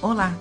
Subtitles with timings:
[0.00, 0.32] Olá!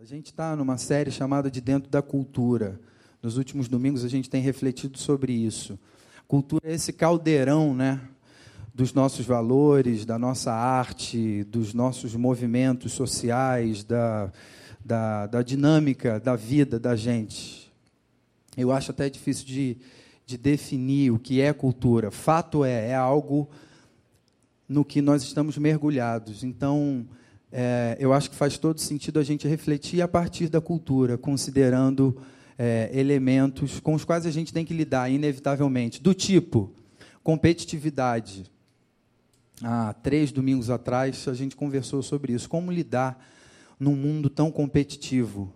[0.00, 2.80] A gente está numa série chamada de Dentro da Cultura.
[3.22, 5.78] Nos últimos domingos a gente tem refletido sobre isso.
[6.32, 8.00] Cultura é esse caldeirão, né?
[8.74, 14.32] Dos nossos valores, da nossa arte, dos nossos movimentos sociais, da,
[14.82, 17.70] da, da dinâmica da vida da gente.
[18.56, 19.76] Eu acho até difícil de,
[20.24, 22.10] de definir o que é cultura.
[22.10, 23.50] Fato é, é algo
[24.66, 26.42] no que nós estamos mergulhados.
[26.42, 27.06] Então,
[27.52, 32.16] é, eu acho que faz todo sentido a gente refletir a partir da cultura, considerando
[32.64, 36.72] é, elementos com os quais a gente tem que lidar, inevitavelmente, do tipo
[37.20, 38.44] competitividade.
[39.60, 42.48] Há três domingos atrás a gente conversou sobre isso.
[42.48, 43.20] Como lidar
[43.80, 45.42] num mundo tão competitivo?
[45.42, 45.52] O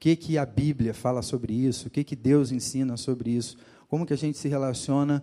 [0.00, 1.86] que, que a Bíblia fala sobre isso?
[1.86, 3.56] O que, que Deus ensina sobre isso?
[3.88, 5.22] Como que a gente se relaciona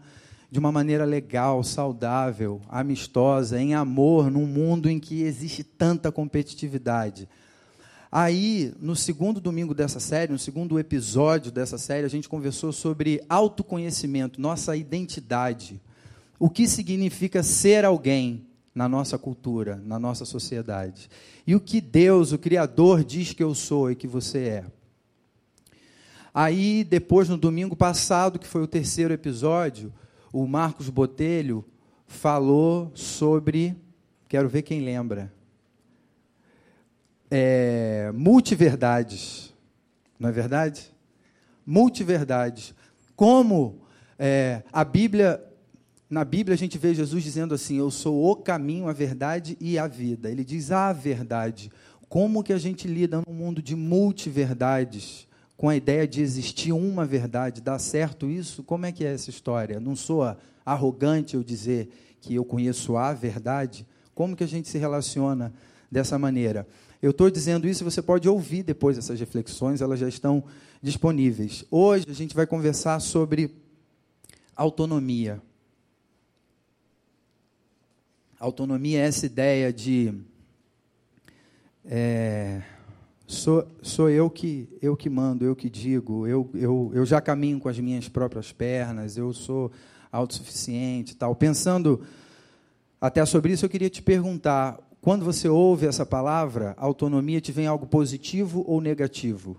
[0.50, 7.28] de uma maneira legal, saudável, amistosa, em amor, num mundo em que existe tanta competitividade?
[8.12, 13.24] Aí, no segundo domingo dessa série, no segundo episódio dessa série, a gente conversou sobre
[13.30, 15.80] autoconhecimento, nossa identidade.
[16.40, 21.08] O que significa ser alguém na nossa cultura, na nossa sociedade.
[21.46, 24.66] E o que Deus, o Criador, diz que eu sou e que você é.
[26.34, 29.94] Aí, depois, no domingo passado, que foi o terceiro episódio,
[30.34, 31.64] o Marcos Botelho
[32.08, 33.76] falou sobre.
[34.28, 35.32] Quero ver quem lembra
[37.30, 39.54] é, multiverdades,
[40.20, 40.92] não é verdade?
[41.66, 42.74] Multiverdades.
[43.16, 43.82] Como
[44.18, 45.44] é, a Bíblia,
[46.10, 49.78] na Bíblia a gente vê Jesus dizendo assim: Eu sou o caminho, a verdade e
[49.78, 50.30] a vida.
[50.30, 51.72] Ele diz a verdade.
[52.08, 57.06] Como que a gente lida num mundo de multiverdades, com a ideia de existir uma
[57.06, 57.62] verdade?
[57.62, 58.64] Dá certo isso?
[58.64, 59.80] Como é que é essa história?
[59.80, 61.88] Não sou arrogante eu dizer
[62.20, 63.86] que eu conheço a verdade?
[64.16, 65.54] Como que a gente se relaciona
[65.92, 66.68] dessa maneira?
[67.02, 70.44] Eu estou dizendo isso, você pode ouvir depois essas reflexões, elas já estão
[70.82, 71.64] disponíveis.
[71.72, 73.56] Hoje a gente vai conversar sobre
[74.54, 75.42] autonomia.
[78.38, 80.14] Autonomia é essa ideia de
[81.86, 82.62] é,
[83.26, 87.62] sou, sou eu que eu que mando, eu que digo, eu, eu, eu já caminho
[87.62, 89.72] com as minhas próprias pernas, eu sou
[90.12, 91.34] autossuficiente, tal.
[91.34, 92.02] Pensando
[93.00, 97.68] até sobre isso, eu queria te perguntar quando você ouve essa palavra, autonomia, te vem
[97.68, 99.58] algo positivo ou negativo?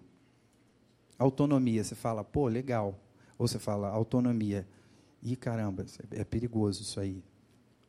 [1.18, 2.98] Autonomia, você fala, pô, legal.
[3.38, 4.66] Ou você fala, autonomia.
[5.22, 7.22] Ih, caramba, é perigoso isso aí.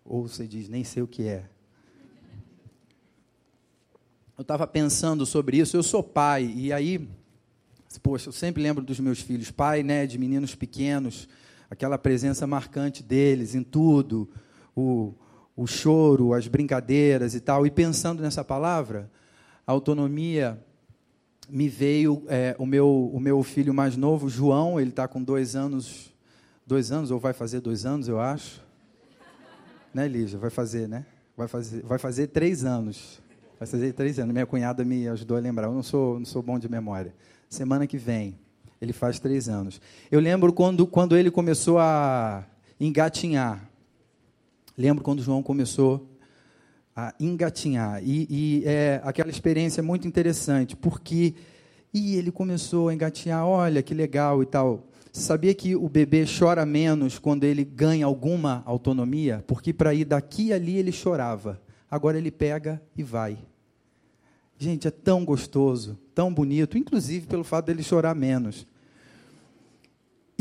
[0.06, 1.46] Ou você diz, nem sei o que é.
[4.38, 7.08] Eu estava pensando sobre isso, eu sou pai, e aí,
[8.02, 11.30] poxa, eu sempre lembro dos meus filhos, pai, né, de meninos pequenos,
[11.70, 14.28] aquela presença marcante deles em tudo,
[14.76, 15.14] o,
[15.62, 17.68] o choro, as brincadeiras e tal.
[17.68, 19.10] E pensando nessa palavra,
[19.66, 20.60] autonomia,
[21.48, 25.56] me veio é, o, meu, o meu filho mais novo, João, ele está com dois
[25.56, 26.12] anos,
[26.66, 28.62] dois anos, ou vai fazer dois anos, eu acho.
[29.94, 30.40] Né, Lígia?
[30.40, 31.06] Vai fazer, né?
[31.38, 33.22] Vai fazer, vai fazer três anos.
[33.60, 34.34] Vai fazer três anos.
[34.34, 35.68] Minha cunhada me ajudou a lembrar.
[35.68, 37.14] Eu não sou, não sou bom de memória.
[37.48, 38.40] Semana que vem,
[38.82, 39.80] ele faz três anos.
[40.10, 42.46] Eu lembro quando, quando ele começou a
[42.80, 43.71] engatinhar.
[44.78, 46.08] Lembro quando João começou
[46.96, 48.04] a engatinhar.
[48.04, 51.34] E, e é aquela experiência muito interessante, porque
[51.94, 54.88] e ele começou a engatinhar, olha que legal e tal.
[55.12, 59.44] Sabia que o bebê chora menos quando ele ganha alguma autonomia?
[59.46, 61.62] Porque para ir daqui e ali ele chorava.
[61.90, 63.38] Agora ele pega e vai.
[64.58, 68.66] Gente, é tão gostoso, tão bonito, inclusive pelo fato dele chorar menos.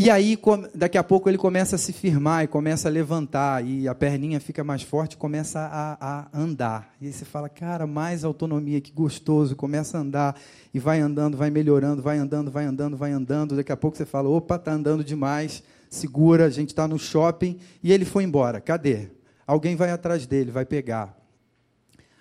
[0.02, 0.38] E aí,
[0.74, 4.40] daqui a pouco, ele começa a se firmar e começa a levantar, e a perninha
[4.40, 6.94] fica mais forte e começa a, a, andar.
[7.02, 9.54] E aí você fala, cara, mais autonomia, que gostoso.
[9.54, 10.40] Começa a andar
[10.72, 13.54] e vai andando, vai melhorando, vai andando, vai andando, vai andando.
[13.54, 17.58] Daqui a pouco você fala, opa, está andando demais, segura, a gente está no shopping.
[17.82, 19.08] E ele foi embora, cadê?
[19.46, 21.14] Alguém vai atrás dele, vai pegar.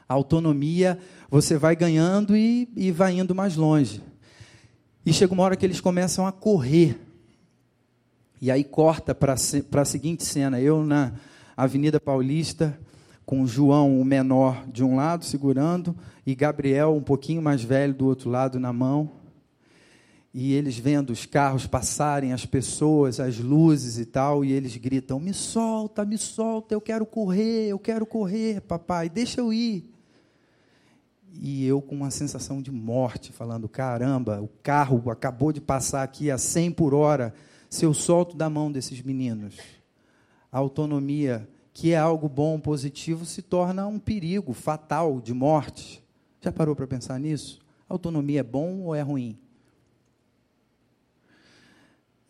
[0.06, 1.00] A autonomia,
[1.30, 4.04] você vai ganhando e, e vai indo mais longe.
[5.06, 7.06] E chega uma hora que eles começam a correr
[8.42, 11.14] e aí corta para a seguinte cena: eu na
[11.56, 12.78] Avenida Paulista,
[13.26, 15.96] com João, o menor, de um lado segurando,
[16.26, 19.12] e Gabriel, um pouquinho mais velho, do outro lado na mão.
[20.34, 25.20] e eles vendo os carros passarem, as pessoas, as luzes e tal, e eles gritam:
[25.20, 29.94] Me solta, me solta, eu quero correr, eu quero correr, papai, deixa eu ir.
[31.32, 36.32] E eu com uma sensação de morte, falando: Caramba, o carro acabou de passar aqui
[36.32, 37.34] a 100 por hora,
[37.70, 39.56] se eu solto da mão desses meninos.
[40.52, 46.04] A autonomia, que é algo bom, positivo, se torna um perigo fatal de morte.
[46.42, 47.60] Já parou para pensar nisso?
[47.88, 49.38] Autonomia é bom ou é ruim?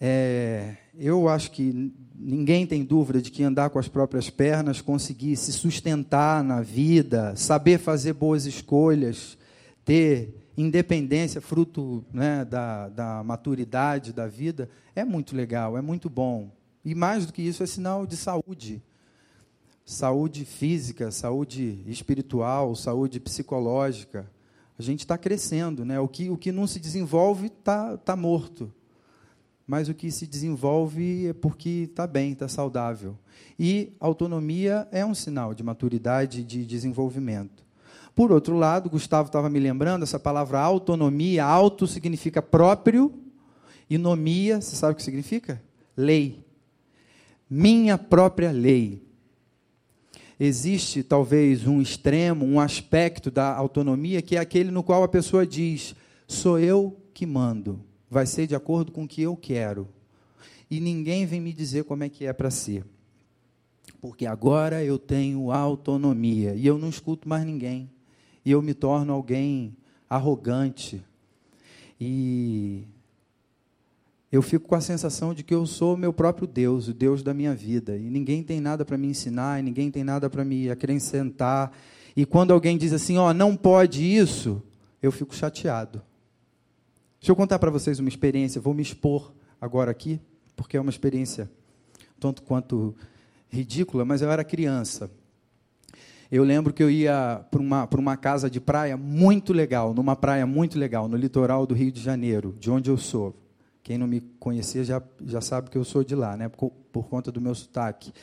[0.02, 5.36] É, eu acho que ninguém tem dúvida de que andar com as próprias pernas, conseguir
[5.36, 9.38] se sustentar na vida, saber fazer boas escolhas,
[9.84, 16.52] ter independência, fruto né, da, da maturidade da vida, é muito legal, é muito bom.
[16.84, 18.82] E mais do que isso, é sinal de saúde.
[19.86, 24.30] Saúde física, saúde espiritual, saúde psicológica.
[24.78, 26.00] A gente está crescendo, né?
[26.00, 28.72] O que, o que não se desenvolve está tá morto
[29.70, 33.16] mas o que se desenvolve é porque está bem, está saudável.
[33.58, 37.64] E autonomia é um sinal de maturidade, de desenvolvimento.
[38.20, 43.14] Por outro lado, Gustavo estava me lembrando, essa palavra autonomia, auto significa próprio,
[43.90, 45.64] e nomia, você sabe o que significa?
[45.96, 46.44] Lei.
[47.50, 49.02] Minha própria lei.
[50.38, 55.48] Existe talvez um extremo, um aspecto da autonomia que é aquele no qual a pessoa
[55.48, 55.96] diz:
[56.28, 57.80] sou eu que mando
[58.10, 59.88] vai ser de acordo com o que eu quero.
[60.70, 62.84] E ninguém vem me dizer como é que é para ser.
[64.02, 67.90] Porque agora eu tenho autonomia e eu não escuto mais ninguém.
[68.46, 69.76] E eu me torno alguém
[70.10, 71.04] arrogante.
[72.00, 72.84] E
[74.32, 77.34] eu fico com a sensação de que eu sou meu próprio Deus, o Deus da
[77.34, 77.98] minha vida.
[77.98, 81.72] E ninguém tem nada para me ensinar, e ninguém tem nada para me acrescentar.
[82.16, 84.62] E quando alguém diz assim, ó, oh, não pode isso,
[85.02, 86.02] eu fico chateado.
[87.20, 90.22] Deixa eu contar para vocês uma experiência, vou me expor agora aqui,
[90.56, 91.50] porque é uma experiência
[92.20, 92.96] tanto quanto
[93.50, 95.10] ridícula, mas eu era criança.
[96.32, 100.16] Eu lembro que eu ia para uma, para uma casa de praia muito legal, numa
[100.16, 103.36] praia muito legal, no litoral do Rio de Janeiro, de onde eu sou.
[103.82, 107.08] Quem não me conhecia já, já sabe que eu sou de lá, né, por, por
[107.08, 108.14] conta do meu sotaque.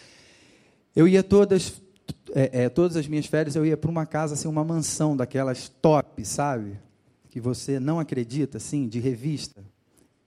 [0.94, 1.82] Eu ia todas,
[2.32, 5.68] é, é, todas as minhas férias, eu ia para uma casa, assim, uma mansão daquelas
[5.68, 6.78] top, sabe?
[7.36, 9.62] que você não acredita, assim, de revista.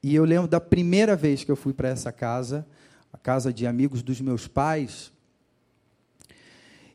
[0.03, 2.67] E eu lembro da primeira vez que eu fui para essa casa,
[3.11, 5.11] a casa de amigos dos meus pais.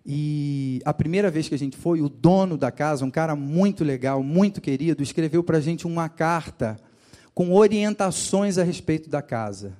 [0.06, 3.82] E a primeira vez que a gente foi, o dono da casa, um cara muito
[3.82, 6.76] legal, muito querido, escreveu para a gente uma carta
[7.34, 9.76] com orientações a respeito da casa.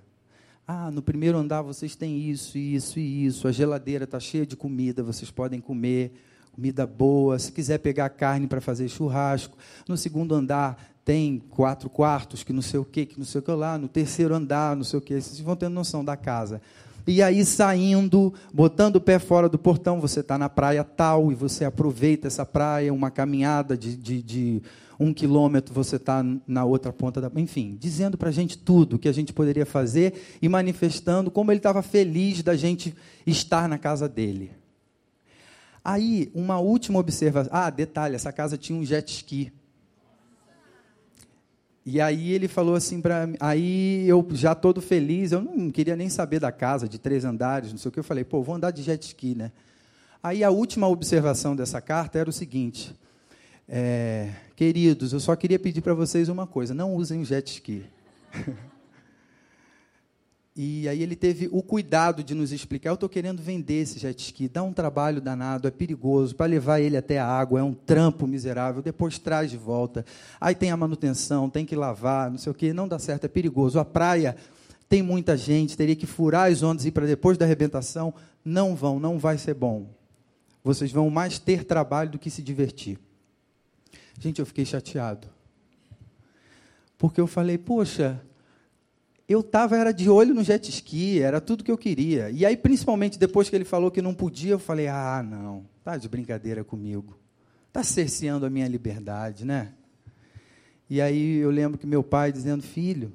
[0.66, 3.46] Ah, no primeiro andar vocês têm isso, isso e isso.
[3.46, 6.12] A geladeira está cheia de comida, vocês podem comer
[6.52, 9.58] comida boa, se quiser pegar carne para fazer churrasco.
[9.86, 13.42] No segundo andar tem quatro quartos, que não sei o que, que não sei o
[13.42, 13.76] que lá.
[13.76, 15.20] No terceiro andar, não sei o que.
[15.20, 16.62] Vocês vão tendo noção da casa.
[17.06, 21.34] E aí, saindo, botando o pé fora do portão, você está na praia tal, e
[21.34, 24.62] você aproveita essa praia, uma caminhada de, de, de
[24.98, 27.30] um quilômetro, você está na outra ponta da.
[27.36, 31.58] Enfim, dizendo para a gente tudo que a gente poderia fazer e manifestando como ele
[31.58, 32.94] estava feliz da gente
[33.26, 34.52] estar na casa dele.
[35.84, 37.52] Aí, uma última observação.
[37.52, 39.52] Ah, detalhe: essa casa tinha um jet ski.
[41.86, 45.94] E aí ele falou assim para mim, aí eu já todo feliz, eu não queria
[45.94, 48.54] nem saber da casa de três andares, não sei o que, eu falei, pô, vou
[48.54, 49.53] andar de jet ski, né?
[50.22, 52.94] Aí a última observação dessa carta era o seguinte,
[53.69, 57.84] é, queridos, eu só queria pedir para vocês uma coisa, não usem jet ski.
[60.56, 64.23] E aí ele teve o cuidado de nos explicar, eu estou querendo vender esse jet
[64.23, 67.75] ski, dá um trabalho danado, é perigoso, para levar ele até a água, é um
[67.75, 70.06] trampo miserável, depois traz de volta,
[70.41, 73.29] aí tem a manutenção, tem que lavar, não sei o que, não dá certo, é
[73.29, 73.81] perigoso.
[73.81, 74.37] A praia
[74.89, 79.01] tem muita gente, teria que furar as ondas e para depois da arrebentação, não vão,
[79.01, 79.89] não vai ser bom.
[80.63, 82.96] Vocês vão mais ter trabalho do que se divertir.
[84.20, 85.27] Gente, eu fiquei chateado.
[86.96, 88.20] Porque eu falei, poxa,
[89.28, 92.31] eu estava era de olho no jet ski, era tudo que eu queria.
[92.31, 95.96] E aí, principalmente depois que ele falou que não podia, eu falei: ah, não, tá
[95.96, 97.19] de brincadeira comigo,
[97.72, 99.72] tá cerceando a minha liberdade, né?
[100.88, 103.12] E aí eu lembro que meu pai dizendo: filho,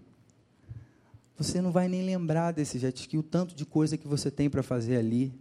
[1.37, 4.49] você não vai nem lembrar desse jet ski, o tanto de coisa que você tem
[4.49, 5.33] para fazer ali.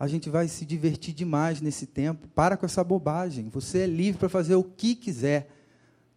[0.00, 2.28] A gente vai se divertir demais nesse tempo.
[2.28, 3.48] Para com essa bobagem.
[3.48, 5.50] Você é livre para fazer o que quiser.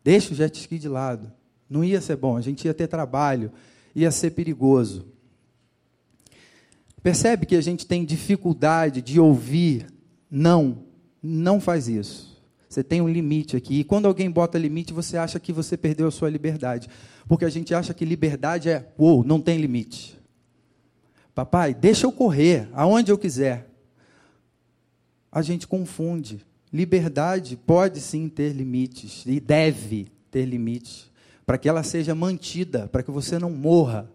[0.04, 1.34] Deixa o jet ski de lado.
[1.72, 3.50] Não ia ser bom, a gente ia ter trabalho,
[3.96, 5.06] ia ser perigoso.
[7.02, 9.88] Percebe que a gente tem dificuldade de ouvir?
[10.30, 10.84] Não,
[11.24, 12.38] não faz isso.
[12.68, 13.80] Você tem um limite aqui.
[13.80, 16.90] E quando alguém bota limite, você acha que você perdeu a sua liberdade.
[17.26, 20.20] Porque a gente acha que liberdade é, uou, não tem limite.
[21.34, 23.70] Papai, deixa eu correr aonde eu quiser.
[25.32, 26.46] A gente confunde.
[26.72, 31.11] Liberdade pode sim ter limites e deve ter limites,
[31.52, 34.10] para que ela seja mantida, para que você não morra,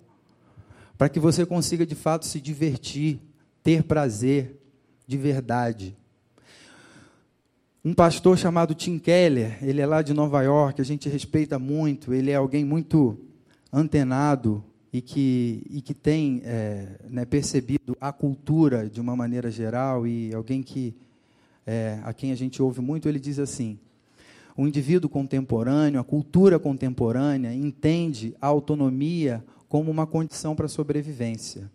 [0.96, 3.20] para que você consiga de fato se divertir,
[3.62, 4.58] ter prazer
[5.06, 5.94] de verdade.
[7.84, 12.14] Um pastor chamado Tim Keller, ele é lá de Nova York, a gente respeita muito,
[12.14, 13.18] ele é alguém muito
[13.70, 20.06] antenado e que, e que tem é, né, percebido a cultura de uma maneira geral
[20.06, 20.96] e alguém que
[21.66, 23.78] é, a quem a gente ouve muito, ele diz assim:
[24.56, 31.70] o indivíduo contemporâneo, a cultura contemporânea, entende a autonomia como uma condição para a sobrevivência.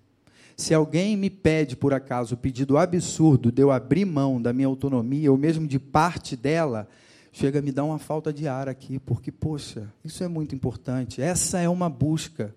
[0.58, 4.68] Se alguém me pede, por acaso, o pedido absurdo de eu abrir mão da minha
[4.68, 6.88] autonomia, ou mesmo de parte dela,
[7.32, 11.22] chega a me dar uma falta de ar aqui, porque, poxa, isso é muito importante.
[11.22, 12.54] Essa é uma busca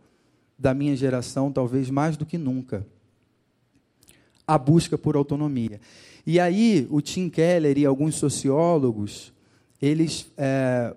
[0.59, 2.87] da minha geração, talvez mais do que nunca.
[4.47, 5.81] A busca por autonomia.
[6.27, 9.34] E aí, o Tim Keller e alguns sociólogos,
[9.85, 10.95] eles é,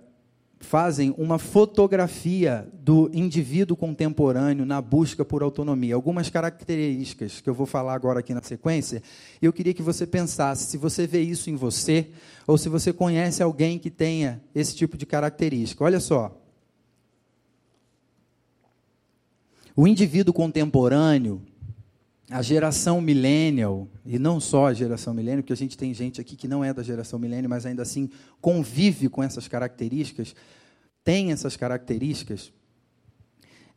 [0.60, 5.94] fazem uma fotografia do indivíduo contemporâneo na busca por autonomia.
[5.94, 9.04] Algumas características que eu vou falar agora aqui na sequência.
[9.42, 12.08] Eu queria que você pensasse se você vê isso em você
[12.46, 15.84] ou se você conhece alguém que tenha esse tipo de característica.
[15.84, 16.36] Olha só.
[19.76, 21.42] O indivíduo contemporâneo,
[22.30, 26.36] a geração millennial, e não só a geração millennial, porque a gente tem gente aqui
[26.36, 28.10] que não é da geração millennial, mas ainda assim
[28.42, 30.36] convive com essas características,
[31.04, 32.52] tem essas características,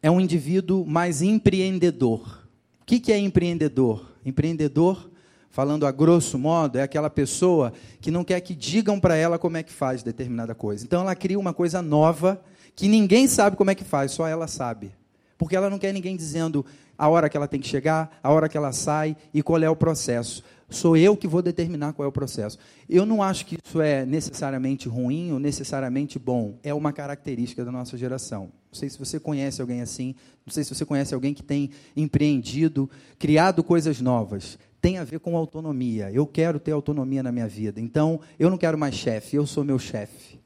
[0.02, 2.49] é um indivíduo mais empreendedor.
[2.80, 4.16] O que é empreendedor?
[4.25, 5.11] Empreendedor,
[5.50, 9.59] falando a grosso modo, é aquela pessoa que não quer que digam para ela como
[9.59, 10.85] é que faz determinada coisa.
[10.85, 12.42] Então ela cria uma coisa nova
[12.75, 14.92] que ninguém sabe como é que faz, só ela sabe.
[15.38, 16.64] Porque ela não quer ninguém dizendo
[17.00, 19.71] a hora que ela tem que chegar, a hora que ela sai e qual é
[19.71, 20.45] o processo.
[20.69, 22.59] Sou eu que vou determinar qual é o processo.
[22.87, 26.59] Eu não acho que isso é necessariamente ruim ou necessariamente bom.
[26.62, 28.52] É uma característica da nossa geração.
[28.71, 30.14] Não sei se você conhece alguém assim,
[30.45, 32.88] não sei se você conhece alguém que tem empreendido,
[33.19, 34.59] criado coisas novas.
[34.78, 36.11] Tem a ver com autonomia.
[36.12, 37.80] Eu quero ter autonomia na minha vida.
[37.80, 40.38] Então, eu não quero mais chefe, eu sou meu chefe.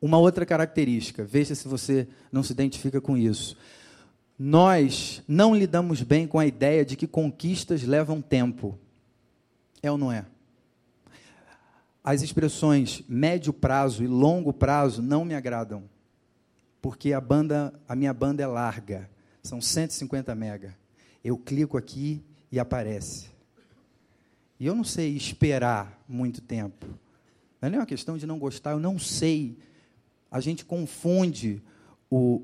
[0.00, 3.56] Uma outra característica, veja se você não se identifica com isso
[4.42, 8.78] nós não lidamos bem com a ideia de que conquistas levam tempo.
[9.82, 10.24] É ou não é?
[12.02, 15.84] As expressões médio prazo e longo prazo não me agradam.
[16.80, 19.10] Porque a banda, a minha banda é larga,
[19.42, 20.74] são 150 mega.
[21.22, 23.28] Eu clico aqui e aparece.
[24.58, 26.86] E eu não sei esperar muito tempo.
[27.60, 29.58] Não é uma questão de não gostar, eu não sei.
[30.30, 31.62] A gente confunde
[32.10, 32.42] o,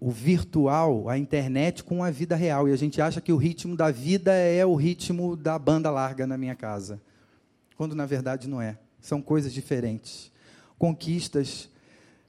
[0.00, 2.68] o, o, virtual, a internet, com a vida real.
[2.68, 6.26] E a gente acha que o ritmo da vida é o ritmo da banda larga
[6.26, 7.00] na minha casa.
[7.76, 8.76] Quando na verdade não é.
[9.00, 10.32] São coisas diferentes.
[10.76, 11.70] Conquistas,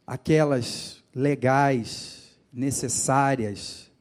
[0.05, 3.91] aquelas legais, necessárias,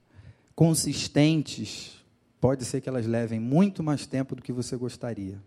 [0.55, 2.05] consistentes,
[2.41, 5.41] pode ser que elas levem muito mais tempo do que você gostaria.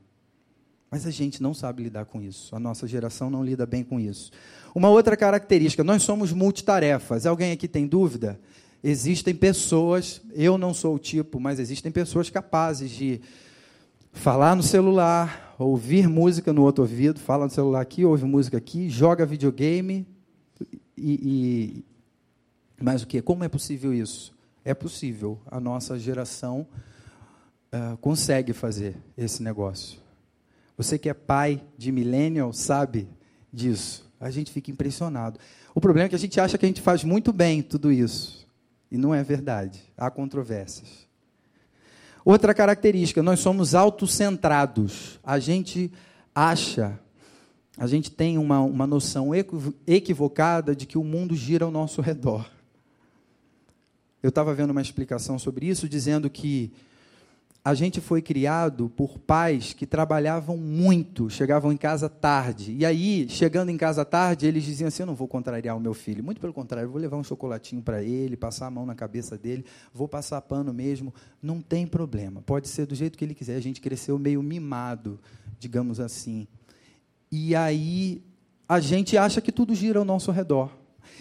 [0.89, 2.55] Mas a gente não sabe lidar com isso.
[2.55, 4.31] A nossa geração não lida bem com isso.
[4.73, 7.25] Uma outra característica, nós somos multitarefas.
[7.25, 8.39] Alguém aqui tem dúvida?
[8.83, 13.19] Existem pessoas, eu não sou o tipo, mas existem pessoas capazes de
[14.13, 18.89] falar no celular, ouvir música no outro ouvido, fala no celular aqui, ouve música aqui,
[18.89, 20.07] joga videogame
[20.97, 21.13] e,
[21.77, 21.85] e
[22.81, 23.21] mas o que?
[23.21, 24.33] Como é possível isso?
[24.63, 25.39] É possível.
[25.47, 26.67] A nossa geração
[27.73, 29.99] uh, consegue fazer esse negócio.
[30.77, 33.09] Você que é pai de millennial sabe
[33.51, 34.07] disso.
[34.19, 35.39] A gente fica impressionado.
[35.73, 38.47] O problema é que a gente acha que a gente faz muito bem tudo isso.
[38.91, 39.81] E não é verdade.
[39.97, 41.07] Há controvérsias.
[42.23, 45.19] Outra característica, nós somos autocentrados.
[45.23, 45.91] A gente
[46.35, 46.99] acha,
[47.77, 49.31] a gente tem uma, uma noção
[49.85, 52.45] equivocada de que o mundo gira ao nosso redor.
[54.21, 56.71] Eu estava vendo uma explicação sobre isso, dizendo que
[57.67, 62.71] a gente foi criado por pais que trabalhavam muito, chegavam em casa tarde.
[62.71, 65.93] E aí, chegando em casa tarde, eles diziam assim: Eu não vou contrariar o meu
[65.93, 66.23] filho.
[66.23, 69.65] Muito pelo contrário, vou levar um chocolatinho para ele, passar a mão na cabeça dele,
[69.93, 71.13] vou passar pano mesmo.
[71.43, 73.57] Não tem problema, pode ser do jeito que ele quiser.
[73.57, 75.19] A gente cresceu meio mimado,
[75.59, 76.47] digamos assim.
[77.29, 78.23] E aí,
[78.69, 80.71] a gente acha que tudo gira ao nosso redor.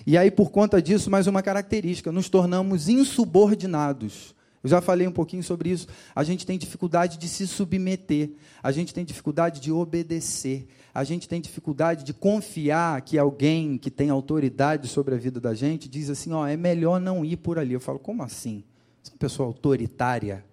[0.06, 4.35] E aí, por conta disso, mais uma característica: nos tornamos insubordinados.
[4.66, 5.86] Eu já falei um pouquinho sobre isso.
[6.12, 11.28] A gente tem dificuldade de se submeter, a gente tem dificuldade de obedecer, a gente
[11.28, 16.10] tem dificuldade de confiar que alguém que tem autoridade sobre a vida da gente diz
[16.10, 17.74] assim: ó, é melhor não ir por ali.
[17.74, 18.64] Eu falo, como assim?
[19.00, 20.44] Você é uma pessoa autoritária?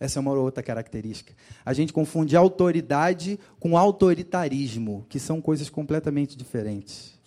[0.00, 1.34] Essa é uma outra característica.
[1.62, 7.20] A gente confunde autoridade com autoritarismo, que são coisas completamente diferentes.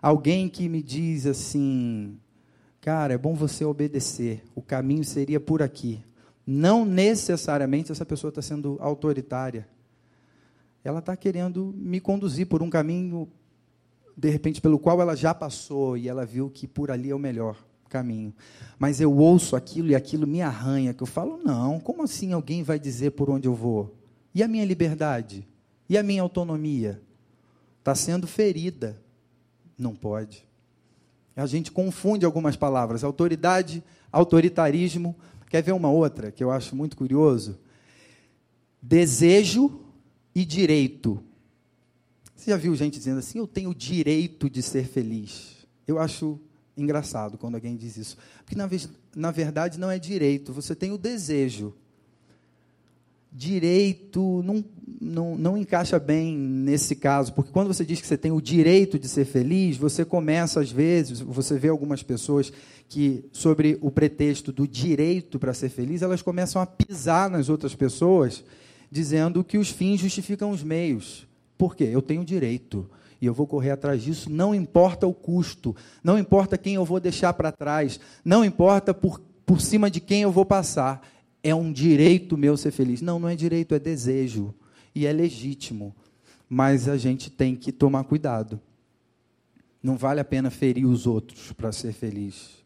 [0.00, 2.20] Alguém que me diz assim,
[2.84, 6.04] cara, é bom você obedecer, o caminho seria por aqui.
[6.46, 9.66] Não necessariamente essa pessoa está sendo autoritária.
[10.84, 13.26] Ela está querendo me conduzir por um caminho,
[14.14, 17.18] de repente, pelo qual ela já passou e ela viu que por ali é o
[17.18, 17.56] melhor
[17.88, 18.34] caminho.
[18.78, 22.62] Mas eu ouço aquilo e aquilo me arranha, que eu falo, não, como assim alguém
[22.62, 23.96] vai dizer por onde eu vou?
[24.34, 25.48] E a minha liberdade?
[25.88, 27.00] E a minha autonomia?
[27.78, 29.00] Está sendo ferida.
[29.78, 30.46] Não pode.
[31.36, 33.02] A gente confunde algumas palavras.
[33.02, 35.16] Autoridade, autoritarismo.
[35.48, 37.58] Quer ver uma outra que eu acho muito curioso?
[38.80, 39.80] Desejo
[40.34, 41.22] e direito.
[42.34, 45.66] Você já viu gente dizendo assim, eu tenho o direito de ser feliz?
[45.86, 46.38] Eu acho
[46.76, 48.16] engraçado quando alguém diz isso.
[48.44, 48.68] Porque, na,
[49.14, 51.74] na verdade, não é direito, você tem o desejo.
[53.36, 54.64] Direito não,
[55.00, 58.96] não, não encaixa bem nesse caso, porque quando você diz que você tem o direito
[58.96, 62.52] de ser feliz, você começa, às vezes, você vê algumas pessoas
[62.88, 67.74] que, sobre o pretexto do direito para ser feliz, elas começam a pisar nas outras
[67.74, 68.44] pessoas,
[68.88, 71.26] dizendo que os fins justificam os meios.
[71.58, 71.88] Por quê?
[71.90, 72.88] Eu tenho direito
[73.20, 77.00] e eu vou correr atrás disso, não importa o custo, não importa quem eu vou
[77.00, 81.02] deixar para trás, não importa por, por cima de quem eu vou passar.
[81.44, 83.02] É um direito meu ser feliz.
[83.02, 84.54] Não, não é direito, é desejo.
[84.94, 85.94] E é legítimo.
[86.48, 88.58] Mas a gente tem que tomar cuidado.
[89.82, 92.64] Não vale a pena ferir os outros para ser feliz.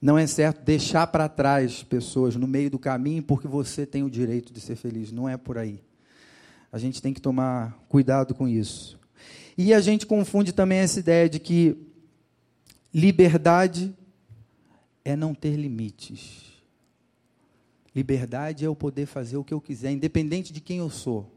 [0.00, 4.08] Não é certo deixar para trás pessoas no meio do caminho porque você tem o
[4.08, 5.12] direito de ser feliz.
[5.12, 5.82] Não é por aí.
[6.72, 8.98] A gente tem que tomar cuidado com isso.
[9.56, 11.76] E a gente confunde também essa ideia de que
[12.94, 13.94] liberdade
[15.04, 16.47] é não ter limites.
[17.98, 21.28] Liberdade é o poder fazer o que eu quiser, independente de quem eu sou.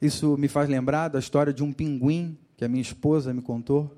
[0.00, 3.94] Isso me faz lembrar da história de um pinguim que a minha esposa me contou.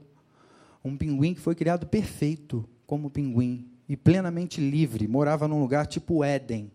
[0.85, 6.25] Um pinguim que foi criado perfeito como pinguim e plenamente livre, morava num lugar tipo
[6.25, 6.69] Éden.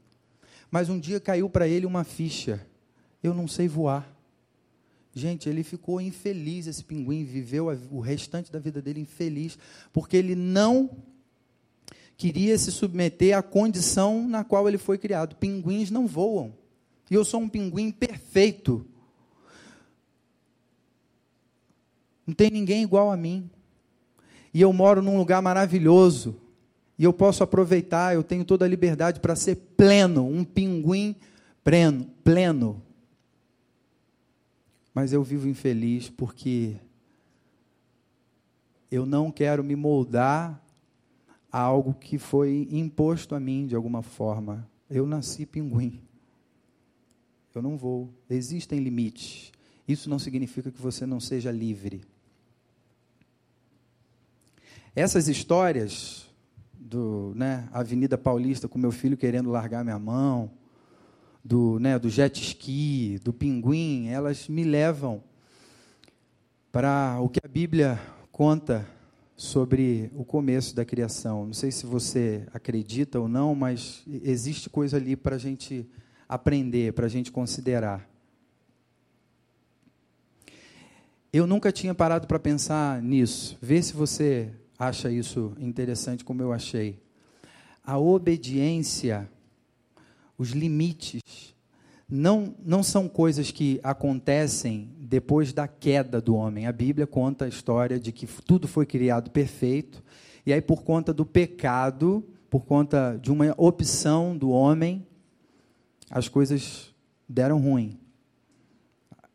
[0.71, 2.65] Mas um dia caiu para ele uma ficha:
[3.21, 4.09] eu não sei voar.
[5.13, 9.57] Gente, ele ficou infeliz, esse pinguim, viveu o restante da vida dele infeliz,
[9.91, 10.89] porque ele não
[12.21, 15.35] queria se submeter à condição na qual ele foi criado.
[15.35, 16.53] Pinguins não voam.
[17.09, 18.85] E eu sou um pinguim perfeito.
[22.27, 23.49] Não tem ninguém igual a mim.
[24.53, 26.35] E eu moro num lugar maravilhoso.
[26.99, 31.15] E eu posso aproveitar, eu tenho toda a liberdade para ser pleno, um pinguim
[31.63, 32.83] pleno, pleno
[34.93, 36.75] mas eu vivo infeliz porque
[38.91, 40.61] eu não quero me moldar
[41.51, 44.69] a algo que foi imposto a mim de alguma forma.
[44.89, 46.01] Eu nasci pinguim.
[47.53, 48.13] Eu não vou.
[48.29, 49.51] Existem limites.
[49.87, 52.01] Isso não significa que você não seja livre.
[54.95, 56.29] Essas histórias
[56.73, 60.51] do, né, Avenida Paulista com meu filho querendo largar minha mão,
[61.43, 65.23] do, né, do jet ski, do pinguim, elas me levam
[66.71, 67.99] para o que a Bíblia
[68.31, 68.87] conta
[69.41, 71.47] sobre o começo da criação.
[71.47, 75.89] Não sei se você acredita ou não, mas existe coisa ali para a gente
[76.29, 78.07] aprender, para a gente considerar.
[81.33, 83.57] Eu nunca tinha parado para pensar nisso.
[83.59, 86.99] Vê se você acha isso interessante, como eu achei.
[87.83, 89.27] A obediência
[90.37, 91.55] os limites,
[92.11, 96.67] não, não são coisas que acontecem depois da queda do homem.
[96.67, 100.03] A Bíblia conta a história de que tudo foi criado perfeito,
[100.45, 105.05] e aí, por conta do pecado, por conta de uma opção do homem,
[106.09, 106.93] as coisas
[107.29, 107.97] deram ruim.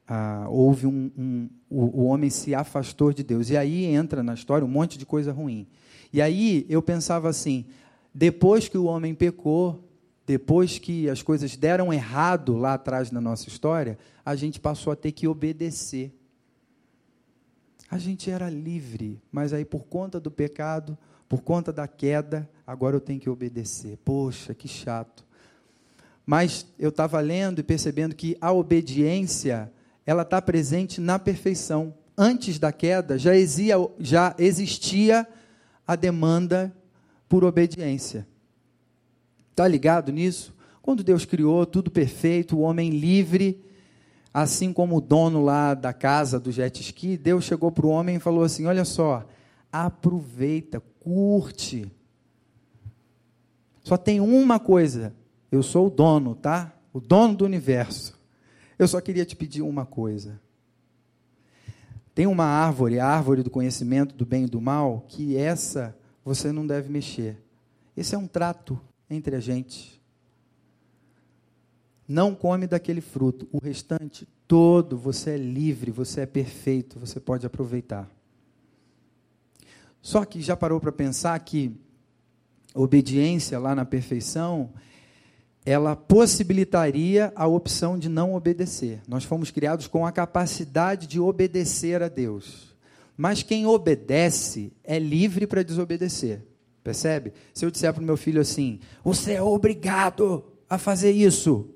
[0.07, 3.51] Ah, houve um, um o, o, homem se afastou de Deus.
[3.51, 5.67] E aí entra na história um monte de coisa ruim.
[6.13, 7.65] E aí eu pensava assim:
[8.15, 9.86] depois que o homem pecou,
[10.27, 14.97] depois que as coisas deram errado lá atrás na nossa história, a gente passou a
[14.97, 16.13] ter que obedecer.
[17.89, 22.97] A gente era livre, mas aí por conta do pecado, por conta da queda, agora
[22.97, 23.99] eu tenho que obedecer.
[24.05, 25.25] Poxa, que chato.
[26.25, 29.73] Mas eu estava lendo e percebendo que a obediência,
[30.05, 31.95] ela está presente na perfeição.
[32.19, 35.29] Antes da queda, já existia, já existia
[35.87, 36.75] a demanda
[37.29, 38.27] por obediência.
[39.57, 40.55] Está ligado nisso?
[40.83, 43.65] Quando Deus criou tudo perfeito, o homem livre,
[44.33, 48.17] assim como o dono lá da casa do jet ski, Deus chegou para o homem
[48.17, 49.27] e falou assim: Olha só,
[49.73, 51.91] aproveita, curte.
[53.83, 55.15] Só tem uma coisa:
[55.51, 56.75] eu sou o dono, tá?
[56.93, 58.15] O dono do universo.
[58.79, 60.39] Eu só queria te pedir uma coisa.
[62.15, 66.53] Tem uma árvore, a árvore do conhecimento do bem e do mal, que essa você
[66.53, 67.43] não deve mexer.
[67.97, 70.01] Esse é um trato entre a gente.
[72.09, 73.49] Não come daquele fruto.
[73.53, 78.09] O restante todo, você é livre, você é perfeito, você pode aproveitar.
[80.01, 81.75] Só que já parou para pensar que
[82.75, 84.71] obediência lá na perfeição,
[85.65, 89.01] ela possibilitaria a opção de não obedecer.
[89.09, 92.77] Nós fomos criados com a capacidade de obedecer a Deus.
[93.17, 96.41] Mas quem obedece é livre para desobedecer.
[96.87, 97.33] Percebe?
[97.53, 101.69] Se eu disser para o meu filho assim: você é obrigado a fazer isso,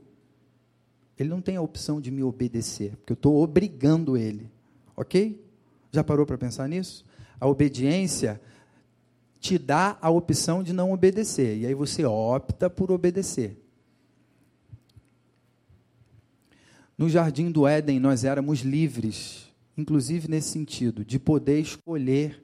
[1.18, 4.48] ele não tem a opção de me obedecer, porque eu estou obrigando ele.
[4.96, 5.44] Ok?
[5.90, 7.04] Já parou para pensar nisso?
[7.40, 8.40] A obediência
[9.40, 13.60] te dá a opção de não obedecer, e aí você opta por obedecer.
[16.96, 22.40] No jardim do Éden, nós éramos livres, inclusive nesse sentido, de poder escolher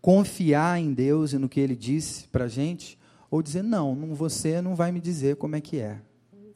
[0.00, 2.98] confiar em Deus e no que Ele disse para a gente,
[3.30, 6.00] ou dizer, não, você não vai me dizer como é que é,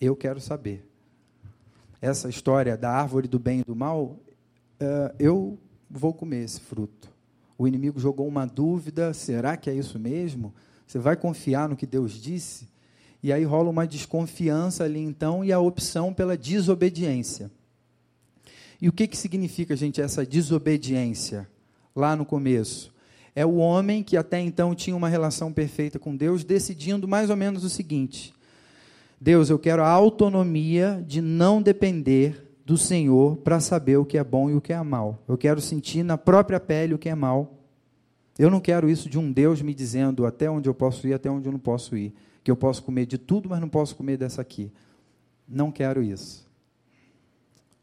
[0.01, 0.87] eu quero saber.
[2.01, 7.13] Essa história da árvore do bem e do mal, uh, eu vou comer esse fruto.
[7.57, 10.53] O inimigo jogou uma dúvida: será que é isso mesmo?
[10.87, 12.69] Você vai confiar no que Deus disse?
[13.23, 17.51] E aí rola uma desconfiança ali então e a opção pela desobediência.
[18.81, 21.49] E o que, que significa, gente, essa desobediência?
[21.95, 22.92] Lá no começo.
[23.35, 27.37] É o homem que até então tinha uma relação perfeita com Deus, decidindo mais ou
[27.37, 28.35] menos o seguinte:
[29.21, 34.25] Deus, eu quero a autonomia de não depender do Senhor para saber o que é
[34.25, 35.23] bom e o que é mal.
[35.27, 37.59] Eu quero sentir na própria pele o que é mal.
[38.39, 41.31] Eu não quero isso de um Deus me dizendo até onde eu posso ir, até
[41.31, 42.15] onde eu não posso ir.
[42.43, 44.73] Que eu posso comer de tudo, mas não posso comer dessa aqui.
[45.49, 46.49] Não quero isso.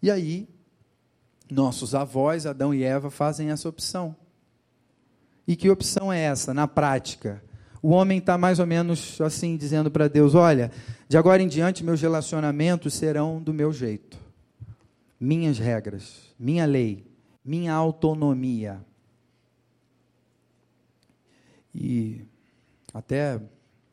[0.01, 0.47] E aí,
[1.51, 4.15] nossos avós, Adão e Eva, fazem essa opção.
[5.49, 7.43] E que opção é essa, na prática?
[7.81, 10.71] O homem está mais ou menos assim, dizendo para Deus: Olha,
[11.07, 14.19] de agora em diante meus relacionamentos serão do meu jeito,
[15.19, 17.03] minhas regras, minha lei,
[17.43, 18.79] minha autonomia.
[21.73, 22.21] E
[22.93, 23.41] até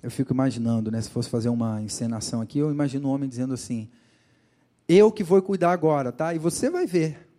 [0.03, 3.55] eu fico imaginando, né, se fosse fazer uma encenação aqui, eu imagino um homem dizendo
[3.55, 3.88] assim:
[4.87, 6.35] Eu que vou cuidar agora, tá?
[6.35, 7.31] E você vai ver,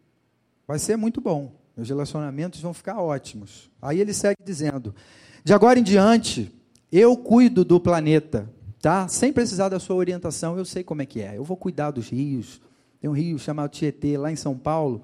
[0.67, 1.66] vai ser muito bom.
[1.77, 3.69] Meus relacionamentos vão ficar ótimos.
[3.79, 4.95] Aí ele segue dizendo:
[5.43, 6.51] De agora em diante,
[6.91, 9.07] eu cuido do planeta, tá?
[9.07, 11.37] Sem precisar da sua orientação, eu sei como é que é.
[11.37, 12.59] Eu vou cuidar dos rios.
[12.99, 15.03] Tem um rio chamado Tietê lá em São Paulo.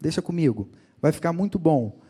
[0.00, 0.68] Deixa comigo.
[1.00, 2.00] Vai ficar muito bom.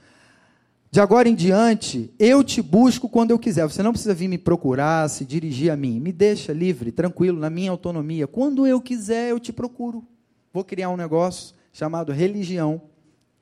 [0.90, 3.64] De agora em diante, eu te busco quando eu quiser.
[3.64, 6.00] Você não precisa vir me procurar, se dirigir a mim.
[6.00, 8.26] Me deixa livre, tranquilo, na minha autonomia.
[8.26, 10.02] Quando eu quiser, eu te procuro.
[10.50, 12.80] Vou criar um negócio chamado religião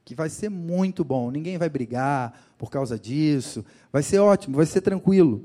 [0.06, 1.32] que vai ser muito bom.
[1.32, 3.64] Ninguém vai brigar por causa disso.
[3.92, 5.44] Vai ser ótimo, vai ser tranquilo.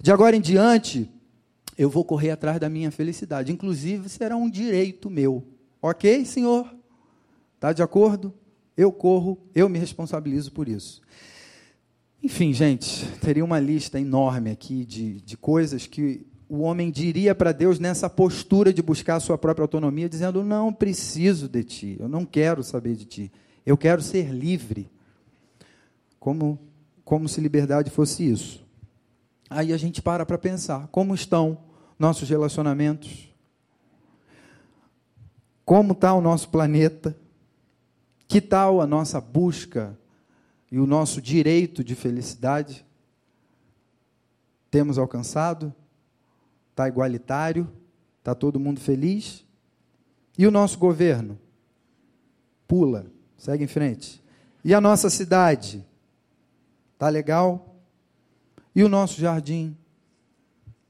[0.00, 1.10] De agora em diante,
[1.76, 3.50] eu vou correr atrás da minha felicidade.
[3.50, 5.42] Inclusive, será um direito meu.
[5.80, 6.76] Ok, senhor?
[7.54, 8.34] Está de acordo?
[8.76, 11.00] Eu corro, eu me responsabilizo por isso.
[12.22, 17.52] Enfim, gente, teria uma lista enorme aqui de, de coisas que o homem diria para
[17.52, 22.08] Deus nessa postura de buscar a sua própria autonomia, dizendo: Não preciso de ti, eu
[22.08, 23.32] não quero saber de ti.
[23.64, 24.90] Eu quero ser livre.
[26.18, 26.58] Como,
[27.04, 28.64] como se liberdade fosse isso.
[29.48, 31.58] Aí a gente para para pensar: como estão
[31.98, 33.32] nossos relacionamentos?
[35.64, 37.16] Como está o nosso planeta?
[38.26, 39.98] Que tal a nossa busca
[40.70, 42.84] e o nosso direito de felicidade?
[44.70, 45.72] Temos alcançado?
[46.70, 47.70] Está igualitário?
[48.18, 49.44] Está todo mundo feliz?
[50.36, 51.38] E o nosso governo?
[52.66, 53.13] Pula.
[53.44, 54.22] Segue em frente.
[54.64, 55.84] E a nossa cidade?
[56.96, 57.76] Tá legal?
[58.74, 59.76] E o nosso jardim?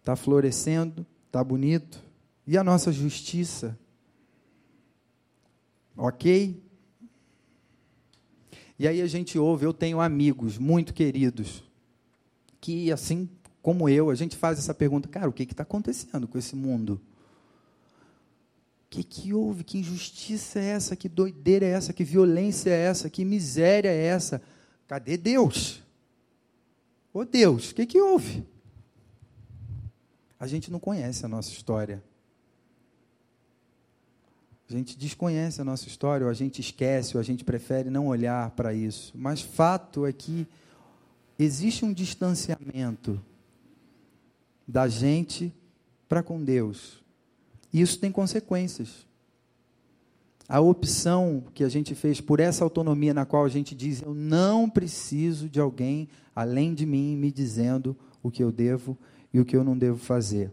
[0.05, 1.05] Tá florescendo?
[1.33, 2.01] Tá bonito?
[2.47, 3.77] E a nossa justiça?
[5.97, 6.62] Ok?
[8.79, 11.64] E aí a gente ouve, eu tenho amigos muito queridos,
[12.61, 13.29] que assim
[13.61, 17.01] como eu, a gente faz essa pergunta, cara, o que está acontecendo com esse mundo?
[18.94, 19.64] Que, que houve?
[19.64, 20.94] Que injustiça é essa?
[20.94, 21.92] Que doideira é essa?
[21.92, 23.11] Que violência é essa?
[23.11, 24.40] Que miséria é essa?
[24.87, 25.83] Cadê Deus?
[27.12, 28.46] Ô Deus, o que, que houve?
[30.38, 32.02] A gente não conhece a nossa história.
[34.68, 38.07] A gente desconhece a nossa história, ou a gente esquece, ou a gente prefere não
[38.07, 39.12] olhar para isso.
[39.16, 40.46] Mas fato é que
[41.38, 43.20] existe um distanciamento
[44.66, 45.52] da gente
[46.09, 47.04] para com Deus.
[47.75, 49.05] E isso tem consequências.
[50.49, 54.15] A opção que a gente fez por essa autonomia na qual a gente diz: eu
[54.15, 58.97] não preciso de alguém além de mim me dizendo o que eu devo
[59.33, 60.53] e o que eu não devo fazer.